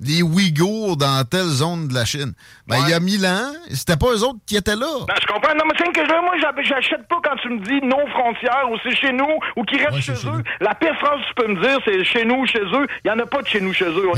les 0.00 0.22
Ouïghours 0.22 0.96
dans 0.96 1.24
telle 1.24 1.46
zone 1.46 1.88
de 1.88 1.94
la 1.94 2.04
Chine. 2.04 2.32
Ben, 2.66 2.76
il 2.84 2.90
y 2.90 2.92
a 2.92 3.00
mille 3.00 3.26
ans, 3.26 3.52
c'était 3.70 3.96
pas 3.96 4.08
eux 4.12 4.22
autres 4.22 4.38
qui 4.46 4.56
étaient 4.56 4.76
là. 4.76 4.86
Ben, 5.06 5.14
je 5.20 5.26
comprends. 5.26 5.54
Non, 5.54 5.64
mais 5.66 5.74
c'est 5.78 5.92
que 5.92 6.20
moi, 6.22 6.34
j'achète 6.62 7.06
pas 7.08 7.16
quand 7.22 7.36
tu 7.42 7.48
me 7.48 7.60
dis 7.60 7.84
non 7.86 8.06
frontières 8.08 8.70
ou 8.70 8.76
c'est 8.82 8.94
chez 8.94 9.12
nous 9.12 9.38
ou 9.56 9.64
qui 9.64 9.76
restent 9.76 10.00
chez 10.00 10.26
eux. 10.26 10.42
La 10.60 10.74
pire 10.74 10.94
phrase 10.98 11.20
que 11.20 11.28
tu 11.28 11.34
peux 11.34 11.52
me 11.52 11.60
dire, 11.60 11.78
c'est 11.84 12.04
chez 12.04 12.24
nous, 12.24 12.46
chez 12.46 12.60
eux. 12.60 12.86
Il 13.04 13.08
y 13.08 13.10
en 13.10 13.18
a 13.18 13.26
pas 13.26 13.42
de 13.42 13.48
chez 13.48 13.60
nous, 13.60 13.72
chez 13.72 13.86
eux. 13.86 14.08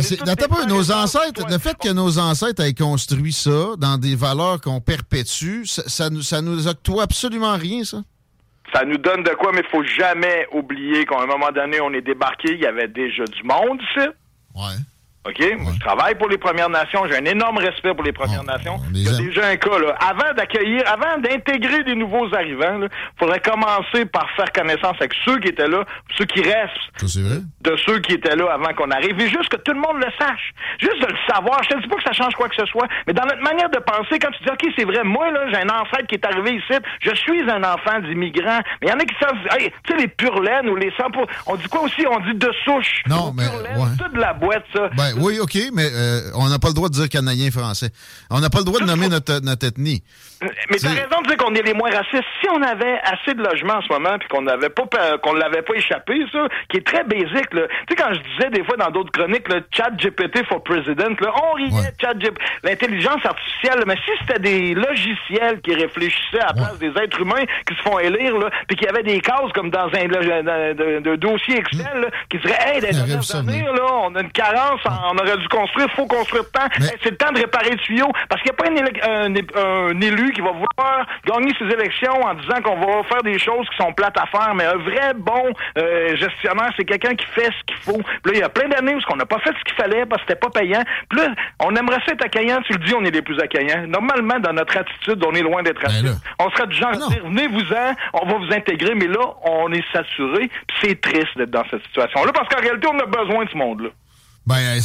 pas, 0.49 0.67
nos 0.67 0.93
ancêtres, 0.93 1.47
le 1.49 1.59
fait 1.59 1.77
que 1.79 1.93
nos 1.93 2.19
ancêtres 2.19 2.63
aient 2.63 2.75
construit 2.75 3.33
ça 3.33 3.77
dans 3.79 3.97
des 3.97 4.17
valeurs 4.17 4.61
qu'on 4.61 4.81
perpétue, 4.81 5.65
ça, 5.65 5.83
ça, 5.87 6.09
ça 6.23 6.43
nous 6.43 6.67
octroie 6.67 7.05
absolument 7.05 7.57
rien, 7.57 7.85
ça. 7.85 7.99
Ça 8.73 8.85
nous 8.85 8.99
donne 8.99 9.25
de 9.25 9.31
quoi, 9.31 9.51
mais 9.53 9.63
il 9.65 9.71
faut 9.71 9.85
jamais 9.85 10.47
oublier 10.53 11.05
qu'à 11.05 11.21
un 11.21 11.27
moment 11.27 11.51
donné, 11.51 11.81
on 11.81 11.93
est 11.93 12.03
débarqué, 12.03 12.53
il 12.53 12.61
y 12.61 12.67
avait 12.67 12.87
déjà 12.87 13.25
du 13.25 13.43
monde 13.43 13.81
ici. 13.83 14.07
Ouais. 14.55 14.77
OK? 15.27 15.39
Moi, 15.59 15.73
je 15.75 15.81
travaille 15.81 16.15
pour 16.15 16.29
les 16.29 16.39
Premières 16.39 16.71
Nations. 16.71 17.07
J'ai 17.07 17.19
un 17.19 17.25
énorme 17.27 17.59
respect 17.59 17.93
pour 17.93 18.05
les 18.05 18.13
Premières 18.13 18.43
ah, 18.49 18.57
Nations. 18.57 18.79
Il 18.95 19.03
y 19.03 19.09
a 19.09 19.19
déjà 19.19 19.49
un 19.49 19.57
cas, 19.57 19.79
là. 19.79 19.95
Avant 20.01 20.33
d'accueillir, 20.35 20.83
avant 20.87 21.19
d'intégrer 21.21 21.85
des 21.85 21.95
nouveaux 21.95 22.35
arrivants, 22.35 22.81
il 22.81 22.89
faudrait 23.19 23.41
commencer 23.41 24.07
par 24.07 24.31
faire 24.35 24.51
connaissance 24.53 24.97
avec 24.99 25.13
ceux 25.27 25.39
qui 25.41 25.49
étaient 25.49 25.69
là, 25.69 25.85
ceux 26.17 26.25
qui 26.25 26.41
restent 26.41 26.91
de 27.61 27.77
ceux 27.85 27.99
qui 28.01 28.15
étaient 28.15 28.35
là 28.35 28.53
avant 28.55 28.73
qu'on 28.73 28.91
arrive. 28.91 29.21
Et 29.21 29.29
juste 29.29 29.51
que 29.51 29.57
tout 29.57 29.73
le 29.73 29.81
monde 29.81 29.99
le 29.99 30.11
sache. 30.19 30.55
Juste 30.79 31.03
de 31.03 31.07
le 31.07 31.19
savoir. 31.29 31.63
Je 31.65 31.69
te 31.69 31.83
dis 31.83 31.89
pas 31.89 31.97
que 31.97 32.03
ça 32.03 32.13
change 32.13 32.35
quoi 32.35 32.49
que 32.49 32.57
ce 32.57 32.65
soit, 32.67 32.89
mais 33.07 33.13
dans 33.13 33.25
notre 33.25 33.43
manière 33.43 33.69
de 33.69 33.79
penser, 33.79 34.19
quand 34.19 34.31
tu 34.31 34.43
dis, 34.43 34.51
OK, 34.51 34.73
c'est 34.77 34.85
vrai, 34.85 35.05
moi, 35.05 35.31
là, 35.31 35.51
j'ai 35.51 35.59
un 35.59 35.69
ancêtre 35.69 36.07
qui 36.07 36.15
est 36.15 36.25
arrivé 36.25 36.55
ici, 36.55 36.79
je 37.03 37.15
suis 37.15 37.43
un 37.51 37.63
enfant 37.63 38.01
d'immigrants. 38.01 38.61
Mais 38.81 38.89
il 38.89 38.89
y 38.89 38.93
en 38.93 38.99
a 38.99 39.05
qui 39.05 39.17
savent, 39.21 39.37
hey, 39.59 39.71
tu 39.85 39.93
sais, 39.93 40.01
les 40.01 40.09
purlaines 40.09 40.69
ou 40.71 40.77
les 40.77 40.91
sans 40.97 41.11
On 41.47 41.57
dit 41.57 41.69
quoi 41.69 41.83
aussi? 41.83 42.07
On 42.11 42.21
dit 42.21 42.39
de 42.39 42.51
souche. 42.65 43.03
Non, 43.07 43.33
mais. 43.37 43.45
C'est 43.99 44.13
de 44.13 44.19
la 44.19 44.33
boîte, 44.33 44.65
ça. 44.75 44.89
Ben, 44.97 45.10
ben, 45.15 45.23
oui, 45.23 45.39
OK, 45.41 45.59
mais 45.73 45.89
euh, 45.93 46.31
on 46.35 46.49
n'a 46.49 46.59
pas 46.59 46.69
le 46.69 46.75
droit 46.75 46.89
de 46.89 46.95
dire 46.95 47.09
Canadien 47.09 47.51
français. 47.51 47.91
On 48.31 48.41
n'a 48.41 48.51
pas 48.51 48.59
le 48.59 48.65
droit 48.65 48.81
de 48.81 48.87
nommer 48.87 49.09
notre, 49.09 49.41
notre 49.41 49.67
ethnie. 49.67 50.03
Mais 50.43 50.79
t'as 50.79 50.89
raison 50.89 51.21
de 51.23 51.29
dire 51.29 51.37
qu'on 51.37 51.55
est 51.55 51.63
les 51.63 51.75
moins 51.75 51.91
racistes. 51.91 52.25
Si 52.41 52.49
on 52.49 52.63
avait 52.63 52.99
assez 53.05 53.35
de 53.35 53.43
logements 53.43 53.75
en 53.75 53.83
ce 53.83 53.93
moment, 53.93 54.19
puis 54.19 54.29
qu'on 54.29 54.43
n'avait 54.43 54.71
pas 54.71 54.85
qu'on 55.23 55.35
l'avait 55.35 55.63
pas 55.63 55.75
échappé, 55.75 56.25
ça, 56.33 56.47
qui 56.71 56.79
est 56.79 56.87
très 56.87 57.05
basique, 57.05 57.53
là. 57.53 57.69
Tu 57.69 57.91
sais, 57.91 57.97
quand 57.97 58.15
je 58.15 58.21
disais 58.21 58.51
des 58.51 58.65
fois 58.65 58.77
dans 58.77 58.91
d'autres 58.91 59.13
chroniques, 59.13 59.49
le 59.49 59.63
chat 59.71 59.91
GPT 59.91 60.47
for 60.49 60.63
president, 60.63 61.15
là, 61.21 61.33
on 61.45 61.53
riait 61.55 61.93
chat 62.01 62.15
GPT, 62.15 62.41
l'intelligence 62.63 63.25
artificielle, 63.25 63.85
mais 63.87 63.97
si 63.97 64.11
c'était 64.21 64.41
des 64.41 64.75
logiciels 64.75 65.61
qui 65.63 65.75
réfléchissaient 65.75 66.41
à 66.41 66.49
la 66.49 66.53
place 66.55 66.79
des 66.79 66.89
êtres 66.89 67.21
humains 67.21 67.45
qui 67.69 67.75
se 67.77 67.83
font 67.83 67.99
élire, 67.99 68.39
là, 68.39 68.51
puis 68.67 68.77
qu'il 68.77 68.87
y 68.87 68.91
avait 68.91 69.03
des 69.03 69.21
cases 69.21 69.53
comme 69.55 69.71
dans 69.71 69.89
un 69.89 70.09
de, 70.09 71.17
dossier 71.17 71.59
Excel, 71.59 72.01
là, 72.01 72.09
qui 72.31 72.39
serait, 72.39 72.59
hey, 72.67 72.81
dernières 72.81 73.75
là, 73.75 73.93
on 74.05 74.15
a 74.15 74.21
une 74.21 74.33
carence, 74.33 74.81
on 75.13 75.19
aurait 75.19 75.37
dû 75.37 75.49
construire, 75.49 75.91
faut 75.93 76.07
construire 76.07 76.45
de 76.45 76.49
temps, 76.49 76.69
c'est 77.03 77.11
le 77.11 77.17
temps 77.17 77.33
de 77.33 77.39
réparer 77.39 77.71
le 77.71 77.79
tuyau, 77.79 78.09
parce 78.29 78.43
qu'il 78.43 78.53
n'y 78.53 78.59
a 78.59 78.63
pas 78.63 79.61
un 79.61 80.01
élu 80.01 80.33
qui 80.33 80.41
va 80.41 80.51
vouloir 80.51 81.07
gagner 81.27 81.53
ses 81.59 81.67
élections 81.67 82.15
en 82.23 82.35
disant 82.35 82.61
qu'on 82.63 82.77
va 82.77 83.03
faire 83.05 83.23
des 83.23 83.39
choses 83.39 83.69
qui 83.71 83.77
sont 83.77 83.93
plates 83.93 84.19
à 84.19 84.27
faire, 84.27 84.55
mais 84.55 84.65
un 84.65 84.77
vrai 84.77 85.13
bon 85.17 85.53
euh, 85.79 86.17
gestionnaire, 86.17 86.71
c'est 86.77 86.85
quelqu'un 86.85 87.15
qui 87.15 87.27
fait 87.27 87.47
ce 87.47 87.65
qu'il 87.67 87.77
faut. 87.77 88.01
Puis 88.23 88.33
là, 88.33 88.35
il 88.35 88.39
y 88.39 88.43
a 88.43 88.49
plein 88.49 88.69
d'années 88.69 88.95
où 88.95 89.01
on 89.13 89.17
n'a 89.17 89.27
pas 89.27 89.39
fait 89.39 89.51
ce 89.59 89.65
qu'il 89.65 89.75
fallait 89.75 90.07
parce 90.07 90.23
que 90.23 90.29
c'était 90.29 90.41
pas 90.41 90.51
payant. 90.51 90.83
Puis 91.09 91.21
là, 91.21 91.29
on 91.61 91.75
aimerait 91.75 92.01
ça 92.07 92.13
être 92.13 92.25
accueillant. 92.25 92.61
Tu 92.63 92.73
le 92.73 92.79
dis, 92.79 92.95
on 92.95 93.05
est 93.05 93.11
les 93.11 93.23
plus 93.23 93.39
accueillants. 93.41 93.87
Normalement, 93.87 94.39
dans 94.39 94.53
notre 94.53 94.77
attitude, 94.77 95.23
on 95.27 95.35
est 95.35 95.43
loin 95.43 95.63
d'être 95.63 95.81
ben 95.81 96.17
On 96.39 96.51
serait 96.51 96.67
du 96.67 96.77
genre 96.77 96.91
à 96.91 96.97
dire, 96.97 97.25
venez-vous-en, 97.25 97.95
on 98.15 98.27
va 98.27 98.35
vous 98.35 98.53
intégrer, 98.53 98.95
mais 98.95 99.07
là, 99.07 99.21
on 99.45 99.73
est 99.73 99.85
saturé. 99.93 100.51
c'est 100.81 101.01
triste 101.01 101.37
d'être 101.37 101.51
dans 101.51 101.65
cette 101.71 101.83
situation-là 101.85 102.33
parce 102.33 102.49
qu'en 102.49 102.61
réalité, 102.61 102.89
on 102.93 102.99
a 102.99 103.07
besoin 103.07 103.45
de 103.45 103.51
ce 103.51 103.57
monde-là. 103.57 103.91
Ben, 104.47 104.81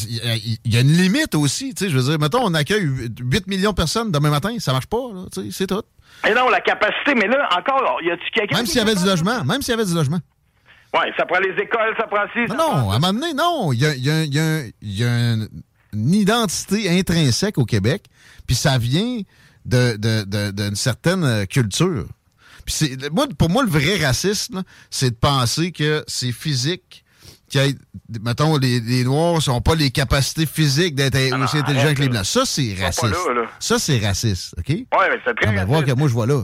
il 0.66 0.74
y 0.74 0.78
a 0.78 0.82
une 0.82 0.92
limite 0.92 1.34
aussi, 1.34 1.74
tu 1.74 1.86
sais, 1.86 1.90
je 1.90 1.98
veux 1.98 2.04
dire, 2.04 2.20
mettons, 2.20 2.44
on 2.44 2.54
accueille 2.54 2.88
8 3.20 3.48
millions 3.48 3.72
de 3.72 3.76
personnes 3.76 4.12
demain 4.12 4.30
matin, 4.30 4.56
ça 4.60 4.74
marche 4.74 4.88
pas, 4.88 4.98
tu 5.34 5.44
sais, 5.44 5.48
c'est 5.52 5.68
tout. 5.68 5.84
Et 6.28 6.34
non, 6.34 6.50
la 6.50 6.62
capacité, 6.62 7.16
mais 7.16 7.28
là, 7.28 7.48
encore, 7.58 8.00
y 8.04 8.12
a-tu 8.12 8.30
quelqu'un... 8.34 8.58
Même 8.58 8.66
s'il 8.66 8.78
y 8.78 8.82
avait 8.82 8.96
du 8.96 9.06
logement, 9.06 9.44
même 9.44 9.62
s'il 9.62 9.72
y 9.72 9.74
avait 9.74 9.86
du 9.86 9.94
logement. 9.94 10.20
Oui, 10.94 11.06
ça 11.18 11.26
prend 11.26 11.40
les 11.40 11.52
écoles, 11.62 11.94
ça 11.98 12.08
prend 12.08 12.26
six... 12.34 12.48
Non, 12.50 12.58
non, 12.58 12.92
à 12.92 12.96
un 12.96 13.00
moment 13.00 13.14
donné, 13.14 13.34
non, 13.34 13.72
il 13.74 13.80
y 13.80 13.86
a, 13.86 13.96
y 13.96 14.10
a, 14.10 14.24
y 14.24 14.40
a, 14.40 14.62
y 14.82 15.04
a 15.04 15.34
une, 15.34 15.48
identité 15.94 16.90
intrinsèque 17.00 17.58
au 17.58 17.66
Québec, 17.66 18.06
puis 18.46 18.56
ça 18.56 18.78
vient 18.78 19.22
d'une 19.66 19.96
de, 19.96 20.52
de, 20.52 20.76
certaine 20.76 21.48
culture. 21.48 22.06
Puis 22.66 22.98
moi, 23.12 23.28
pour 23.38 23.50
moi, 23.50 23.64
le 23.64 23.70
vrai 23.70 24.04
racisme, 24.04 24.64
c'est 24.90 25.12
de 25.12 25.16
penser 25.16 25.72
que 25.72 26.04
c'est 26.08 26.32
physique 26.32 27.05
mettons, 28.22 28.58
les, 28.58 28.80
les 28.80 29.04
Noirs 29.04 29.40
n'ont 29.48 29.62
pas 29.62 29.76
les 29.76 29.92
capacités 29.92 30.46
physiques 30.46 30.96
d'être 30.96 31.16
aussi 31.44 31.58
intelligents 31.58 31.94
que 31.94 32.02
les 32.02 32.10
Blancs. 32.10 32.26
Ça, 32.26 32.46
c'est 32.46 32.76
raciste. 32.80 33.16
Ça, 33.60 33.80
c'est 33.80 34.00
raciste, 34.06 34.56
OK? 34.58 34.70
Oui, 34.70 34.86
mais 34.92 35.20
c'est 35.26 35.36
très 35.36 35.50
On 35.50 35.54
va 35.54 35.66
voir 35.66 35.84
que 35.84 35.92
moi, 35.94 36.08
je 36.08 36.14
vois 36.14 36.28
là. 36.28 36.44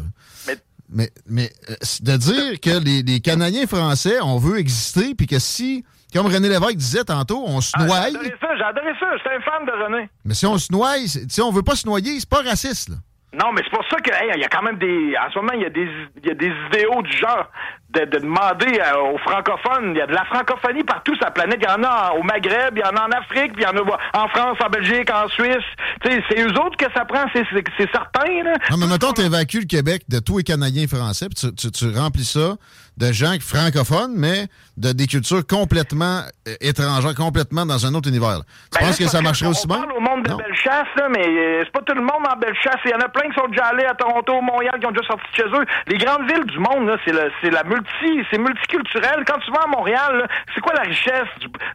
Mais, 0.94 1.10
mais, 1.30 1.50
euh, 1.70 1.76
de 2.02 2.18
dire 2.18 2.60
que 2.60 2.84
les, 2.84 3.02
les, 3.02 3.22
Canadiens 3.22 3.66
français, 3.66 4.20
on 4.22 4.38
veut 4.38 4.60
exister, 4.60 5.16
puis 5.16 5.26
que 5.26 5.40
si, 5.40 5.86
comme 6.14 6.26
René 6.26 6.50
Lévesque 6.50 6.76
disait 6.76 7.06
tantôt, 7.06 7.46
on 7.48 7.62
se 7.62 7.72
ah, 7.76 7.86
noie... 7.86 7.98
Adoré 7.98 8.34
ça, 8.42 8.48
j'ai 8.58 8.64
adoré 8.64 8.92
ça. 9.00 9.06
J'étais 9.16 9.36
un 9.36 9.42
fan 9.42 9.66
de 9.66 9.72
René. 9.72 10.10
Mais 10.26 10.34
si 10.34 10.46
on 10.46 10.58
se 10.58 10.70
noie, 10.70 10.98
si 11.06 11.42
on 11.42 11.52
veut 11.52 11.64
pas 11.64 11.78
se 11.78 11.88
noyer, 11.88 12.20
c'est 12.20 12.30
pas 12.30 12.42
raciste, 12.42 12.90
là. 12.90 12.96
Non, 13.34 13.54
mais 13.54 13.62
c'est 13.64 13.70
pour 13.70 13.86
ça 13.90 13.96
que 13.98 14.12
il 14.36 14.42
y 14.42 14.44
a 14.44 14.50
quand 14.50 14.62
même 14.62 14.78
des. 14.78 15.16
En 15.18 15.32
ce 15.32 15.40
moment, 15.40 15.54
il 15.54 15.62
y 15.62 15.66
a 15.66 15.70
des 15.70 15.88
il 16.22 16.28
y 16.28 16.32
a 16.32 16.34
des 16.34 16.52
idéaux 16.68 17.02
du 17.02 17.16
genre 17.16 17.50
de, 17.94 18.06
de 18.06 18.20
demander 18.20 18.80
aux 19.14 19.18
francophones. 19.20 19.92
Il 19.94 19.98
y 19.98 20.02
a 20.02 20.08
de 20.08 20.14
la 20.14 20.26
francophonie 20.26 20.84
partout 20.84 21.16
sur 21.16 21.26
la 21.26 21.32
planète. 21.32 21.60
Il 21.62 21.68
y 21.68 21.72
en 21.72 21.84
a 21.84 22.14
au 22.14 22.24
Maghreb, 22.24 22.78
il 22.78 22.80
y 22.80 22.84
en 22.84 22.96
a 22.96 23.08
en 23.08 23.12
Afrique, 23.12 23.54
puis 23.54 23.64
il 23.64 23.64
y 23.64 23.66
en 23.66 23.78
a 23.78 23.98
en 24.14 24.28
France, 24.30 24.58
en 24.64 24.70
Belgique, 24.70 25.10
en 25.12 25.28
Suisse. 25.30 25.66
C'est 26.04 26.42
eux 26.42 26.54
autres 26.60 26.78
que 26.78 26.92
ça 26.94 27.06
prend, 27.06 27.26
c'est 27.34 27.92
certain. 27.92 28.44
Là. 28.44 28.54
Non, 28.70 28.78
mais 28.78 28.88
mettons, 28.88 29.14
tu 29.14 29.22
évacues 29.22 29.62
le 29.62 29.66
Québec 29.66 30.04
de 30.10 30.20
tous 30.20 30.38
les 30.38 30.44
Canadiens 30.44 30.88
français, 30.88 31.28
puis 31.28 31.36
tu, 31.36 31.56
tu, 31.56 31.72
tu 31.72 31.98
remplis 31.98 32.26
ça 32.26 32.56
de 32.98 33.12
gens 33.12 33.36
francophones, 33.40 34.14
mais 34.16 34.48
de 34.78 34.92
des 34.92 35.08
cultures 35.08 35.46
complètement 35.48 36.22
euh, 36.48 36.54
étrangères, 36.60 37.16
complètement 37.16 37.66
dans 37.66 37.86
un 37.86 37.94
autre 37.94 38.10
univers. 38.10 38.42
Tu 38.72 38.80
ben 38.80 38.88
penses 38.88 38.98
que 38.98 39.08
ça 39.08 39.22
marcherait 39.22 39.50
aussi 39.50 39.66
bien? 39.66 39.78
On 39.78 39.82
parle 39.82 39.98
au 39.98 40.02
monde 40.02 40.24
de 40.24 40.36
Bellechasse, 40.36 40.88
là, 40.98 41.08
mais 41.10 41.26
euh, 41.26 41.64
c'est 41.64 41.72
pas 41.72 41.82
tout 41.82 41.96
le 41.96 42.02
monde 42.02 42.28
en 42.30 42.38
Bellechasse. 42.38 42.80
Il 42.86 42.92
y 42.92 42.94
en 42.94 43.00
a 43.00 43.10
plein 43.10 43.30
qui 43.30 43.36
sont 43.40 43.48
déjà 43.48 43.68
allés 43.68 43.86
à 43.86 43.94
Toronto, 43.96 44.42
Montréal, 44.42 44.76
qui 44.80 44.86
ont 44.86 44.92
déjà 44.92 45.08
sorti 45.08 45.26
de 45.32 45.36
chez 45.36 45.50
eux. 45.50 45.66
Les 45.88 45.98
grandes 45.98 46.28
villes 46.28 46.46
du 46.46 46.60
monde, 46.60 46.92
c'est 47.06 47.14
la, 47.14 47.30
la 47.50 47.64
multi, 47.82 48.28
c'est 48.32 48.38
multiculturel. 48.38 49.24
Quand 49.26 49.40
tu 49.40 49.52
vas 49.52 49.64
à 49.64 49.68
Montréal, 49.68 50.28
c'est 50.54 50.62
quoi 50.62 50.74
la 50.74 50.84
richesse 50.84 51.28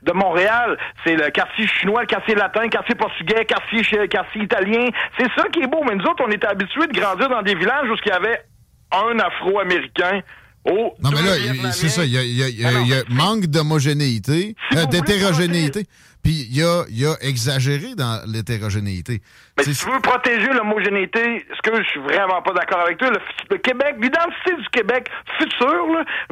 de 0.02 0.12
Montréal? 0.12 0.78
C'est 1.04 1.16
le 1.16 1.30
quartier 1.30 1.66
chinois, 1.66 2.02
le 2.02 2.06
quartier 2.06 2.34
latin, 2.34 2.62
le 2.62 2.68
quartier 2.68 2.94
portugais, 2.94 3.38
le 3.38 3.44
quartier, 3.44 4.08
quartier 4.08 4.42
italien. 4.42 4.88
C'est 5.18 5.30
ça 5.36 5.48
qui 5.52 5.60
est 5.60 5.66
beau. 5.66 5.82
Mais 5.88 5.94
nous 5.94 6.04
autres, 6.04 6.24
on 6.26 6.30
était 6.30 6.46
habitués 6.46 6.86
de 6.86 6.98
grandir 6.98 7.28
dans 7.28 7.42
des 7.42 7.54
villages 7.54 7.88
où 7.90 7.94
il 8.04 8.08
y 8.08 8.12
avait 8.12 8.42
un 8.92 9.18
Afro-Américain. 9.18 10.20
Oh, 10.68 10.94
non, 11.00 11.10
mais 11.10 11.22
là, 11.62 11.72
c'est 11.72 11.88
ça. 11.88 12.04
Il 12.04 12.12
y 12.12 12.64
a, 12.64 13.02
manque 13.08 13.46
d'homogénéité, 13.46 14.56
euh, 14.74 14.84
d'hétérogénéité. 14.86 15.86
Puis 16.26 16.48
il 16.50 16.58
y 16.58 16.62
a, 16.64 16.82
y 16.90 17.06
a 17.06 17.14
exagéré 17.20 17.94
dans 17.94 18.20
l'hétérogénéité. 18.26 19.22
Mais 19.56 19.62
si 19.62 19.74
tu 19.74 19.88
veux 19.88 20.00
protéger 20.00 20.48
l'homogénéité, 20.48 21.46
ce 21.54 21.62
que 21.62 21.80
je 21.80 21.88
suis 21.88 22.00
vraiment 22.00 22.42
pas 22.42 22.52
d'accord 22.52 22.80
avec 22.80 22.98
toi, 22.98 23.10
le, 23.48 23.58
Québec, 23.58 23.94
l'identité 24.02 24.56
du 24.58 24.68
Québec 24.72 25.08
futur, 25.38 25.86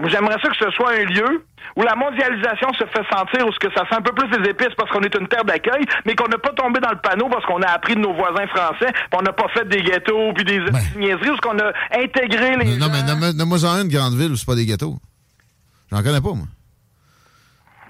j'aimerais 0.08 0.34
ça 0.42 0.48
que 0.48 0.56
ce 0.56 0.70
soit 0.72 0.94
un 0.94 1.04
lieu 1.04 1.44
où 1.76 1.82
la 1.82 1.94
mondialisation 1.94 2.72
se 2.72 2.84
fait 2.86 3.06
sentir, 3.08 3.46
où 3.46 3.52
ce 3.52 3.58
que 3.60 3.72
ça 3.72 3.86
sent 3.88 3.94
un 3.94 4.02
peu 4.02 4.12
plus 4.12 4.26
les 4.36 4.50
épices 4.50 4.74
parce 4.76 4.90
qu'on 4.90 5.02
est 5.02 5.14
une 5.14 5.28
terre 5.28 5.44
d'accueil, 5.44 5.84
mais 6.04 6.16
qu'on 6.16 6.26
n'a 6.26 6.38
pas 6.38 6.52
tombé 6.54 6.80
dans 6.80 6.90
le 6.90 6.98
panneau 6.98 7.28
parce 7.28 7.46
qu'on 7.46 7.62
a 7.62 7.68
appris 7.68 7.94
de 7.94 8.00
nos 8.00 8.14
voisins 8.14 8.48
français, 8.48 8.90
puis 8.90 9.16
on 9.16 9.22
n'a 9.22 9.32
pas 9.32 9.46
fait 9.54 9.68
des 9.68 9.80
ghettos 9.80 10.32
puis 10.34 10.44
des 10.44 10.58
ben. 10.58 10.80
niaiseries, 10.96 11.30
où 11.30 11.36
qu'on 11.36 11.56
a 11.60 11.70
intégré 11.96 12.56
les. 12.56 12.78
Non, 12.78 12.88
mais 12.90 13.32
nomme-moi 13.32 13.64
en 13.64 13.82
une 13.82 13.88
grande 13.88 14.14
ville 14.14 14.32
où 14.32 14.36
c'est 14.36 14.46
pas 14.46 14.56
des 14.56 14.66
ghettos. 14.66 14.96
J'en 15.92 16.02
connais 16.02 16.20
pas, 16.20 16.32
moi. 16.34 16.46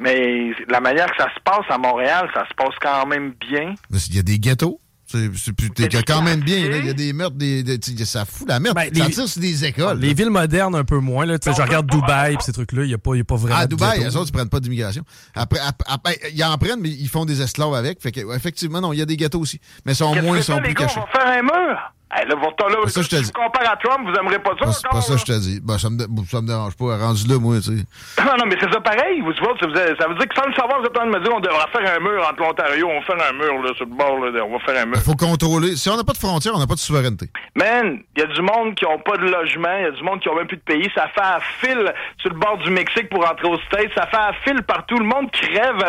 Mais 0.00 0.50
la 0.68 0.80
manière 0.80 1.06
que 1.06 1.16
ça 1.16 1.28
se 1.34 1.40
passe 1.44 1.64
à 1.68 1.78
Montréal, 1.78 2.28
ça 2.34 2.44
se 2.48 2.54
passe 2.54 2.74
quand 2.80 3.06
même 3.06 3.32
bien. 3.32 3.74
Il 3.90 4.16
y 4.16 4.18
a 4.18 4.22
des 4.22 4.38
ghettos. 4.38 4.80
C'est 5.06 6.04
quand 6.06 6.22
même 6.22 6.40
bien. 6.40 6.56
Il 6.56 6.86
y 6.86 6.90
a 6.90 6.92
des 6.92 7.12
meurtres, 7.12 7.36
des, 7.36 7.64
ça 8.04 8.24
fout 8.24 8.48
la 8.48 8.58
merde. 8.58 8.74
Ben, 8.74 8.92
ça 8.92 9.10
tire 9.10 9.28
sur 9.28 9.40
des 9.40 9.64
écoles. 9.64 9.98
Les 9.98 10.14
villes 10.14 10.30
modernes, 10.30 10.74
un 10.74 10.84
peu 10.84 10.98
moins. 10.98 11.26
Là. 11.26 11.36
Je 11.44 11.50
regarde 11.50 11.86
Dubaï 11.88 12.34
et 12.34 12.36
ces 12.40 12.52
trucs-là. 12.52 12.82
Il 12.82 12.88
n'y 12.88 12.94
a, 12.94 12.98
pas, 12.98 13.14
a 13.14 13.22
pas 13.22 13.36
vraiment. 13.36 13.60
À 13.60 13.66
Dubaï, 13.66 14.00
les 14.00 14.16
autres, 14.16 14.30
ils 14.30 14.32
prennent 14.32 14.48
pas 14.48 14.60
d'immigration. 14.60 15.04
Après, 15.34 15.60
après, 15.86 16.18
ils 16.32 16.42
en 16.42 16.56
prennent, 16.58 16.80
mais 16.80 16.90
ils 16.90 17.08
font 17.08 17.24
des 17.24 17.40
esclaves 17.42 17.74
avec. 17.74 18.00
Fait 18.02 18.12
que, 18.12 18.34
effectivement, 18.34 18.80
non, 18.80 18.92
il 18.92 18.98
y 18.98 19.02
a 19.02 19.06
des 19.06 19.16
ghettos 19.16 19.40
aussi. 19.40 19.60
Mais 19.84 19.92
ils 19.92 19.96
sont 19.96 20.14
moins, 20.22 20.38
ils 20.38 20.42
sont 20.42 20.58
plus 20.60 20.74
cachés. 20.74 20.98
On 20.98 21.18
va 21.18 21.20
faire 21.20 21.38
un 21.38 21.42
mur? 21.42 21.78
Hey, 22.14 22.28
là, 22.28 22.36
votre, 22.36 22.68
là, 22.68 22.76
ça, 22.86 23.02
je 23.02 23.08
te 23.08 23.16
dis. 23.16 23.32
compare 23.32 23.72
à 23.72 23.76
Trump, 23.76 24.06
vous 24.06 24.14
aimerez 24.14 24.38
pas 24.38 24.52
ça. 24.62 24.70
C'est 24.70 24.88
pas 24.88 25.00
ça 25.00 25.16
je 25.16 25.24
te 25.24 25.36
dis. 25.40 25.60
Ben, 25.60 25.78
ça, 25.78 25.90
me, 25.90 25.98
ça 26.30 26.40
me 26.40 26.46
dérange 26.46 26.76
pas. 26.76 26.96
Rendu 26.96 27.26
là, 27.26 27.38
moi, 27.40 27.56
tu 27.56 27.76
sais. 27.76 27.84
Non, 28.24 28.38
non, 28.38 28.46
mais 28.46 28.56
c'est 28.60 28.70
ça 28.70 28.80
pareil. 28.80 29.20
Vous, 29.20 29.32
vois, 29.42 29.58
ça, 29.58 29.66
veut 29.66 30.14
dire 30.14 30.28
que 30.28 30.34
sans 30.34 30.46
le 30.46 30.54
savoir, 30.54 30.78
vous 30.78 30.86
êtes 30.86 30.96
en 30.96 31.00
train 31.00 31.06
de 31.06 31.10
me 31.10 31.20
dire 31.20 31.32
on 31.34 31.40
devra 31.40 31.66
faire 31.72 31.96
un 31.96 31.98
mur 31.98 32.22
entre 32.22 32.40
l'Ontario. 32.40 32.88
On 32.88 33.00
va 33.00 33.04
faire 33.04 33.18
un 33.18 33.32
mur 33.32 33.62
là, 33.62 33.74
sur 33.74 33.86
le 33.86 33.96
bord. 33.96 34.18
Là, 34.20 34.44
on 34.46 34.52
va 34.52 34.58
faire 34.60 34.82
un 34.82 34.86
mur. 34.86 34.96
Il 34.96 35.02
faut 35.02 35.16
contrôler. 35.16 35.74
Si 35.74 35.90
on 35.90 35.96
n'a 35.96 36.04
pas 36.04 36.12
de 36.12 36.18
frontières, 36.18 36.54
on 36.54 36.60
n'a 36.60 36.68
pas 36.68 36.74
de 36.74 36.80
souveraineté. 36.86 37.28
Man, 37.56 37.98
il 38.16 38.20
y 38.20 38.22
a 38.22 38.26
du 38.26 38.42
monde 38.42 38.76
qui 38.76 38.84
n'a 38.84 38.96
pas 38.98 39.16
de 39.16 39.26
logement. 39.26 39.74
Il 39.78 39.82
y 39.82 39.86
a 39.86 39.90
du 39.90 40.02
monde 40.04 40.20
qui 40.20 40.28
n'a 40.28 40.34
même 40.36 40.46
plus 40.46 40.58
de 40.58 40.62
pays. 40.62 40.88
Ça 40.94 41.08
fait 41.08 41.20
un 41.20 41.40
fil 41.60 41.92
sur 42.18 42.30
le 42.30 42.38
bord 42.38 42.58
du 42.58 42.70
Mexique 42.70 43.08
pour 43.10 43.26
rentrer 43.26 43.48
aux 43.48 43.58
States. 43.66 43.90
Ça 43.96 44.06
fait 44.06 44.22
un 44.22 44.32
fil 44.44 44.62
partout. 44.62 44.98
Le 44.98 45.06
monde 45.06 45.30
crève. 45.32 45.82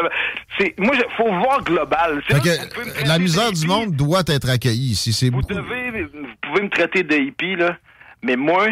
C'est, 0.58 0.74
moi, 0.80 0.96
il 0.96 1.06
faut 1.16 1.30
voir 1.30 1.64
global. 1.64 2.24
Que, 2.28 3.08
la 3.08 3.20
misère 3.20 3.52
du 3.52 3.68
monde 3.68 3.92
doit 3.92 4.24
être 4.28 4.50
accueillie 4.50 4.92
ici. 4.92 5.30
Vous, 5.30 5.42
devez, 5.42 6.08
vous 6.22 6.36
pouvez 6.42 6.64
me 6.64 6.70
traiter 6.70 7.04
de 7.04 7.16
hippie, 7.16 7.56
là, 7.56 7.78
mais 8.22 8.36
moi, 8.36 8.68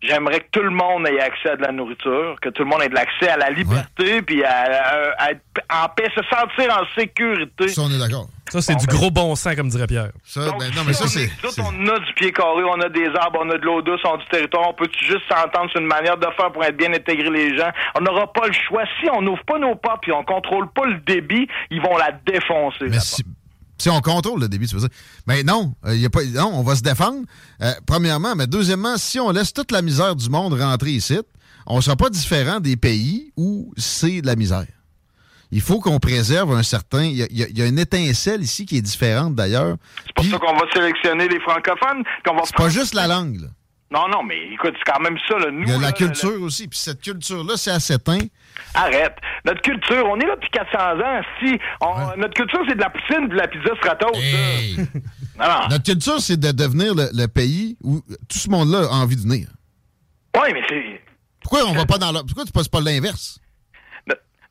j'aimerais 0.00 0.40
que 0.40 0.50
tout 0.52 0.62
le 0.62 0.70
monde 0.70 1.06
ait 1.06 1.20
accès 1.20 1.50
à 1.50 1.56
de 1.56 1.62
la 1.62 1.72
nourriture, 1.72 2.36
que 2.40 2.48
tout 2.48 2.62
le 2.62 2.68
monde 2.68 2.82
ait 2.82 2.88
de 2.88 2.94
l'accès 2.94 3.28
à 3.28 3.36
la 3.36 3.50
liberté, 3.50 4.22
puis 4.22 4.44
à, 4.44 5.30
être 5.30 5.40
en 5.70 5.88
paix, 5.88 6.08
se 6.14 6.22
sentir 6.22 6.76
en 6.78 6.84
sécurité. 6.98 7.68
Ça, 7.68 7.82
on 7.82 7.90
est 7.90 7.98
d'accord. 7.98 8.28
Ça, 8.50 8.60
c'est 8.60 8.76
du 8.76 8.86
ben, 8.86 8.94
gros 8.94 9.10
bon 9.10 9.34
sens, 9.34 9.54
comme 9.56 9.68
dirait 9.68 9.86
Pierre. 9.86 10.10
Ça, 10.22 10.42
ben, 10.58 10.70
non, 10.76 10.82
mais 10.86 10.92
ça, 10.92 11.08
c'est. 11.08 11.28
on 11.58 11.88
a 11.88 11.98
du 11.98 12.12
pied 12.14 12.30
carré, 12.30 12.62
on 12.64 12.80
a 12.80 12.88
des 12.88 13.08
arbres, 13.18 13.40
on 13.42 13.50
a 13.50 13.58
de 13.58 13.64
l'eau 13.64 13.82
douce, 13.82 14.00
on 14.04 14.14
a 14.14 14.16
du 14.18 14.26
territoire. 14.26 14.68
On 14.68 14.74
peut 14.74 14.88
juste 15.00 15.22
s'entendre 15.28 15.70
sur 15.70 15.80
une 15.80 15.86
manière 15.86 16.16
de 16.18 16.26
faire 16.36 16.52
pour 16.52 16.62
être 16.62 16.76
bien 16.76 16.92
intégré 16.92 17.30
les 17.30 17.56
gens? 17.56 17.70
On 17.98 18.02
n'aura 18.02 18.32
pas 18.32 18.46
le 18.46 18.52
choix. 18.52 18.84
Si 19.00 19.08
on 19.10 19.22
n'ouvre 19.22 19.42
pas 19.44 19.58
nos 19.58 19.74
pas 19.74 19.98
puis 20.00 20.12
on 20.12 20.22
contrôle 20.24 20.70
pas 20.70 20.84
le 20.84 20.98
débit, 20.98 21.48
ils 21.70 21.80
vont 21.80 21.96
la 21.96 22.12
défoncer. 22.12 22.86
Mais 22.90 23.00
si 23.00 23.24
on 23.90 24.00
contrôle 24.00 24.40
le 24.40 24.48
débit, 24.48 24.66
tu 24.66 24.74
veux 24.74 24.80
dire. 24.80 24.96
Mais 25.26 25.42
non, 25.42 25.74
euh, 25.86 25.96
y 25.96 26.06
a 26.06 26.10
pas, 26.10 26.24
non 26.24 26.50
on 26.54 26.62
va 26.62 26.76
se 26.76 26.82
défendre. 26.82 27.24
Euh, 27.60 27.72
premièrement, 27.86 28.34
mais 28.34 28.46
deuxièmement, 28.46 28.96
si 28.96 29.20
on 29.20 29.30
laisse 29.30 29.52
toute 29.52 29.72
la 29.72 29.82
misère 29.82 30.16
du 30.16 30.28
monde 30.28 30.54
rentrer 30.54 30.90
ici, 30.90 31.18
on 31.66 31.76
ne 31.76 31.80
sera 31.80 31.96
pas 31.96 32.10
différent 32.10 32.60
des 32.60 32.76
pays 32.76 33.32
où 33.36 33.72
c'est 33.76 34.20
de 34.20 34.26
la 34.26 34.36
misère. 34.36 34.66
Il 35.50 35.60
faut 35.60 35.78
qu'on 35.78 36.00
préserve 36.00 36.52
un 36.52 36.64
certain. 36.64 37.04
Il 37.04 37.16
y, 37.30 37.62
a 37.62 37.66
une 37.66 37.78
étincelle 37.78 38.42
ici 38.42 38.66
qui 38.66 38.78
est 38.78 38.82
différente 38.82 39.36
d'ailleurs. 39.36 39.76
C'est 40.04 40.14
pour 40.14 40.24
ça 40.24 40.38
qu'on 40.38 40.56
va 40.56 40.66
sélectionner 40.74 41.28
les 41.28 41.38
francophones. 41.40 42.02
C'est 42.44 42.56
pas 42.56 42.68
juste 42.68 42.94
la 42.94 43.06
langue, 43.06 43.40
là. 43.40 43.48
Non, 43.94 44.08
non, 44.08 44.24
mais 44.24 44.36
écoute, 44.52 44.74
c'est 44.76 44.92
quand 44.92 45.00
même 45.00 45.16
ça. 45.28 45.38
Là. 45.38 45.52
Nous, 45.52 45.62
il 45.62 45.68
y 45.68 45.72
a 45.72 45.78
la 45.78 45.92
culture 45.92 46.42
aussi. 46.42 46.66
Puis 46.66 46.80
cette 46.80 47.00
culture-là, 47.00 47.56
c'est 47.56 47.70
assez 47.70 47.96
teint. 47.98 48.26
Arrête. 48.74 49.16
Notre 49.44 49.62
culture, 49.62 50.04
on 50.08 50.18
est 50.18 50.26
là 50.26 50.34
depuis 50.36 50.50
400 50.50 50.78
ans. 51.00 51.20
Si 51.40 51.58
Notre 52.18 52.34
culture, 52.34 52.60
c'est 52.68 52.74
de 52.74 52.80
la 52.80 52.90
poutine 52.90 53.24
et 53.24 53.28
de 53.28 53.34
la 53.34 53.48
pizza 53.48 53.74
stratos. 53.76 54.16
Hey. 54.16 54.76
Notre 55.70 55.82
culture, 55.82 56.20
c'est 56.20 56.38
de 56.38 56.50
devenir 56.50 56.94
le, 56.94 57.26
pays 57.26 57.76
où 57.82 58.00
tout 58.28 58.38
ce 58.38 58.50
monde-là 58.50 58.86
a 58.90 58.96
envie 58.96 59.16
de 59.16 59.22
venir. 59.22 59.48
Oui, 60.36 60.48
mais 60.52 60.62
c'est... 60.68 61.00
Pourquoi 61.40 61.64
on 61.68 61.72
va 61.72 61.86
pas 61.86 61.98
dans 61.98 62.10
la... 62.10 62.22
Pourquoi 62.24 62.44
tu 62.44 62.52
passes 62.52 62.68
pas 62.68 62.80
l'inverse? 62.80 63.38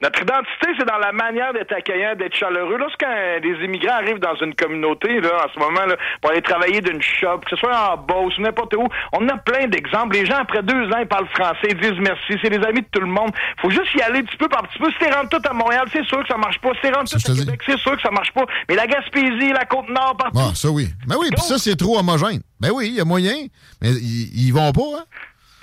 Notre 0.04 0.22
identité, 0.22 0.68
c'est 0.78 0.86
dans 0.86 0.98
la 0.98 1.14
manière 1.14 1.54
d'être 1.54 1.72
accueillant, 1.72 2.14
d'être 2.16 2.36
chaleureux. 2.36 2.76
Lorsqu'un 2.76 3.40
des 3.42 3.56
immigrants 3.64 3.96
arrivent 3.96 4.20
dans 4.20 4.36
une 4.36 4.54
communauté, 4.54 5.22
là, 5.22 5.46
en 5.46 5.54
ce 5.54 5.58
moment, 5.58 5.86
là, 5.86 5.96
pour 6.20 6.32
aller 6.32 6.42
travailler 6.42 6.82
d'une 6.82 7.02
shop, 7.02 7.40
que 7.46 7.52
ce 7.52 7.56
soit 7.56 7.94
en 7.94 7.96
Beauce 7.96 8.38
ou 8.38 8.42
n'importe 8.42 8.74
où, 8.74 8.86
on 9.14 9.30
a 9.30 9.38
plein 9.38 9.68
d'exemples. 9.68 10.18
Les 10.18 10.26
gens, 10.26 10.40
après 10.42 10.62
deux 10.62 10.92
ans, 10.92 11.00
ils 11.00 11.08
parlent 11.08 11.30
français, 11.30 11.70
ils 11.70 11.80
disent 11.80 12.02
merci. 12.02 12.38
C'est 12.42 12.50
des 12.50 12.62
amis 12.68 12.82
de 12.82 12.88
tout 12.92 13.00
le 13.00 13.08
monde. 13.08 13.32
faut 13.62 13.70
juste 13.70 13.94
y 13.96 14.02
aller 14.02 14.24
petit 14.24 14.36
peu 14.36 14.50
par 14.50 14.64
petit 14.64 14.78
peu. 14.78 14.92
Si 14.92 14.98
t'es 15.00 15.10
rendu 15.10 15.30
tout 15.30 15.50
à 15.50 15.54
Montréal, 15.54 15.86
c'est 15.94 16.04
sûr 16.04 16.22
que 16.22 16.28
ça 16.28 16.38
marche 16.38 16.60
pas. 16.60 16.74
Si 16.76 16.82
t'es 16.82 16.92
rendu 16.92 17.10
tout 17.10 17.32
à 17.32 17.36
Québec, 17.36 17.62
c'est 17.66 17.80
sûr 17.80 17.96
que 17.96 18.02
ça 18.02 18.12
marche 18.12 18.34
pas. 18.34 18.44
Mais 18.68 18.76
la 18.76 18.88
Gaspésie, 18.88 19.54
la 19.54 19.64
Côte-Nord, 19.64 20.18
partout. 20.18 20.38
Ah, 20.38 20.52
ça 20.54 20.70
oui. 20.70 20.90
Mais 21.08 21.16
oui, 21.16 21.30
puis 21.32 21.42
ça, 21.42 21.58
c'est 21.58 21.78
trop 21.78 21.98
homogène. 21.98 22.42
Ben 22.60 22.72
oui, 22.74 22.88
il 22.90 22.96
y 22.96 23.00
a 23.00 23.06
moyen. 23.06 23.36
Mais 23.82 23.92
ils 23.92 24.52
vont 24.52 24.74
pas, 24.74 25.00
hein? 25.00 25.06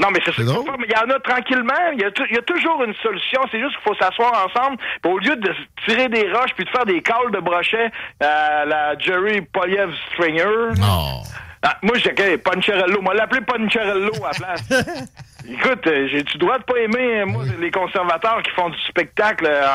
Non, 0.01 0.09
mais 0.13 0.21
c'est 0.25 0.33
ça. 0.33 0.43
Il 0.43 0.47
y 0.49 0.97
en 0.97 1.15
a 1.15 1.21
tranquillement. 1.21 1.75
Il 1.93 2.01
y 2.01 2.05
a, 2.05 2.43
toujours 2.43 2.83
une 2.85 2.95
solution. 3.03 3.41
C'est 3.51 3.61
juste 3.61 3.75
qu'il 3.77 3.85
faut 3.85 3.95
s'asseoir 3.95 4.47
ensemble. 4.47 4.79
au 5.07 5.19
lieu 5.19 5.37
de 5.37 5.55
tirer 5.87 6.09
des 6.09 6.31
roches 6.33 6.55
puis 6.57 6.65
de 6.65 6.71
faire 6.71 6.87
des 6.87 7.03
calls 7.03 7.31
de 7.33 7.41
brochet 7.41 7.91
à 8.21 8.65
la 8.65 8.99
Jerry 8.99 9.43
Poliev 9.43 9.93
Stringer. 10.13 10.79
Non. 10.79 11.23
Ah, 11.63 11.77
moi, 11.83 11.97
j'ai 11.99 12.39
Poncherello. 12.39 13.03
Moi, 13.03 13.15
l'appeler 13.15 13.43
Poncherello 13.43 14.13
à 14.25 14.31
la 14.31 14.55
place. 14.55 14.65
Écoute, 15.49 15.87
euh, 15.87 16.09
j'ai-tu 16.11 16.39
droit 16.39 16.59
de 16.59 16.65
pas 16.65 16.79
aimer, 16.79 17.21
euh, 17.21 17.27
moi, 17.27 17.45
les 17.61 17.71
conservateurs 17.71 18.43
qui 18.43 18.51
font 18.51 18.69
du 18.69 18.79
spectacle 18.89 19.47
euh, 19.47 19.67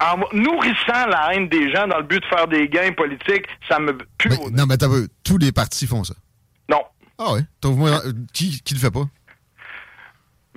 en, 0.00 0.18
nourrissant 0.32 1.06
la 1.08 1.30
haine 1.32 1.48
des 1.48 1.70
gens 1.70 1.86
dans 1.86 1.98
le 1.98 2.04
but 2.04 2.20
de 2.20 2.26
faire 2.26 2.48
des 2.48 2.68
gains 2.68 2.92
politiques, 2.92 3.46
ça 3.68 3.78
me 3.78 3.96
pue. 4.18 4.30
non, 4.52 4.66
mais 4.66 4.76
t'as 4.76 4.88
vu, 4.88 5.08
tous 5.22 5.38
les 5.38 5.52
partis 5.52 5.86
font 5.86 6.02
ça. 6.04 6.14
Non. 6.68 6.82
Ah 7.18 7.34
oui? 7.34 7.40
Qui, 8.32 8.60
qui 8.62 8.74
le 8.74 8.80
fait 8.80 8.90
pas? 8.90 9.04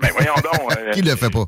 Mais 0.01 0.07
ben, 0.09 0.13
voyons 0.13 0.35
donc. 0.35 0.71
Euh, 0.85 0.91
Qui 0.91 1.01
le 1.01 1.15
fait 1.15 1.29
pas? 1.29 1.45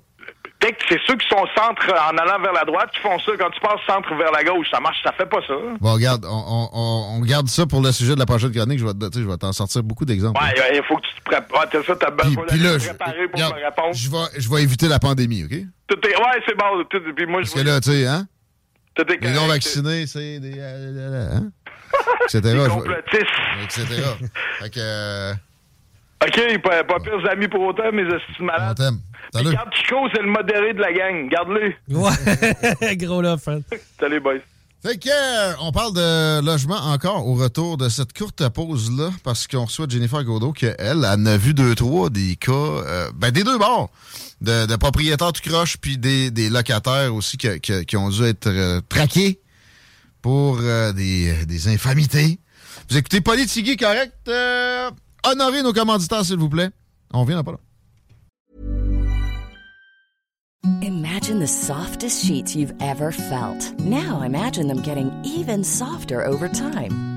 C'est 0.90 1.00
ceux 1.06 1.16
qui 1.16 1.28
sont 1.28 1.46
centre 1.56 1.86
en 1.92 2.18
allant 2.18 2.42
vers 2.42 2.54
la 2.54 2.64
droite 2.64 2.90
qui 2.94 3.00
font 3.00 3.20
ça. 3.20 3.32
Quand 3.38 3.50
tu 3.50 3.60
passes 3.60 3.80
centre 3.86 4.14
vers 4.16 4.32
la 4.32 4.44
gauche, 4.44 4.68
ça 4.72 4.80
marche, 4.80 4.98
ça 5.04 5.12
fait 5.12 5.26
pas 5.26 5.42
ça. 5.46 5.54
Bon, 5.80 5.94
regarde, 5.94 6.26
on, 6.26 6.70
on, 6.74 7.18
on 7.18 7.22
garde 7.22 7.48
ça 7.48 7.66
pour 7.66 7.82
le 7.82 7.92
sujet 7.92 8.16
de 8.16 8.20
la 8.20 8.26
prochaine 8.26 8.52
chronique. 8.52 8.80
Je 8.80 8.86
vais, 8.86 8.94
je 9.14 9.28
vais 9.28 9.38
t'en 9.38 9.52
sortir 9.52 9.84
beaucoup 9.84 10.06
d'exemples. 10.06 10.42
Ouais, 10.42 10.76
il 10.76 10.84
faut 10.84 10.96
que 10.96 11.02
tu 11.02 11.16
te 11.16 11.24
prépares. 11.24 11.68
Ouais, 11.74 11.84
ça, 11.84 11.96
t'as 11.96 12.12
besoin 12.12 12.44
de 12.44 12.50
te 12.50 12.86
préparer 12.86 13.28
pour 13.28 13.40
me 13.40 13.66
répondre. 13.66 13.94
Je 13.94 14.10
vais, 14.10 14.42
je 14.42 14.50
vais 14.50 14.64
éviter 14.64 14.88
la 14.88 15.00
pandémie, 15.00 15.44
OK? 15.44 15.58
Tout 15.88 16.08
est, 16.08 16.16
ouais, 16.16 16.42
c'est 16.48 16.58
bon. 16.58 16.84
Tout, 16.90 17.02
puis 17.16 17.26
moi, 17.26 17.42
Parce 17.42 17.54
que 17.54 17.60
là, 17.62 17.80
tu 17.82 17.92
sais, 17.92 18.08
hein? 18.08 18.28
Tout 18.96 19.06
est 19.12 19.24
les 19.24 19.32
non-vaccinés, 19.32 20.08
c'est 20.08 20.40
des... 20.40 20.56
Euh, 20.58 21.36
hein? 21.36 21.52
etc. 22.26 22.42
Des 22.42 22.70
complotistes. 22.70 23.26
Etc. 23.64 23.86
fait 24.60 24.70
que... 24.70 24.80
Euh, 24.80 25.34
OK, 26.24 26.62
pas, 26.64 26.84
pas 26.84 27.00
pire 27.00 27.30
amis 27.32 27.48
pour 27.48 27.62
autant, 27.62 27.92
mais 27.94 28.04
c'est 28.38 28.44
malade. 28.44 28.76
On 28.80 28.84
t'aime. 28.84 29.00
Salut. 29.34 29.50
Regarde 29.50 29.74
Chico, 29.74 29.96
c'est 30.14 30.22
le 30.22 30.30
modéré 30.30 30.74
de 30.74 30.80
la 30.80 30.94
gang. 30.94 31.30
Garde-le. 31.30 31.74
Ouais, 31.90 32.96
gros 32.98 33.22
là, 33.22 33.38
Fred. 33.38 33.64
Salut, 34.00 34.20
boys. 34.20 34.40
Fait 34.84 34.98
que, 34.98 35.10
euh, 35.10 35.54
on 35.62 35.72
parle 35.72 35.94
de 35.94 36.46
logement 36.46 36.78
encore 36.78 37.28
au 37.28 37.34
retour 37.34 37.78
de 37.78 37.90
cette 37.90 38.18
courte 38.18 38.48
pause-là, 38.50 39.10
parce 39.24 39.48
qu'on 39.48 39.66
reçoit 39.66 39.88
Jennifer 39.90 40.24
Godot, 40.24 40.54
qu'elle, 40.54 40.76
elle 40.80 41.04
a 41.04 41.38
vu 41.38 41.54
deux, 41.54 41.76
trois 41.76 42.10
des 42.10 42.36
cas, 42.36 42.52
euh, 42.52 43.10
ben, 43.16 43.32
des 43.32 43.44
deux 43.44 43.58
bords, 43.58 43.90
de, 44.42 44.76
propriétaires 44.76 45.34
tout 45.34 45.42
croche, 45.50 45.78
puis 45.78 45.98
des, 45.98 46.30
des, 46.30 46.50
locataires 46.50 47.14
aussi 47.14 47.38
qui, 47.38 47.60
qui, 47.60 47.98
ont 47.98 48.10
dû 48.10 48.24
être 48.24 48.48
euh, 48.48 48.80
traqués 48.88 49.40
pour 50.22 50.60
des, 50.60 51.46
des 51.46 51.68
infamités. 51.70 52.40
Vous 52.90 52.98
écoutez 52.98 53.22
Politigui, 53.22 53.78
correct? 53.78 54.14
Honorer 55.28 55.64
nos 55.64 55.74
commanditaires, 55.74 56.26
s'il 56.26 56.38
vous 56.38 56.50
plaît. 56.50 56.70
On 57.14 57.24
vient 57.24 57.44
pas 57.44 57.52
là. 57.52 57.58
Imagine 60.82 61.40
the 61.40 61.48
softest 61.48 62.26
sheets 62.26 62.56
you've 62.56 62.74
ever 62.82 63.12
felt. 63.12 63.74
Now 63.80 64.22
imagine 64.22 64.68
them 64.68 64.82
getting 64.82 65.12
even 65.24 65.64
softer 65.64 66.26
over 66.26 66.48
time. 66.50 67.17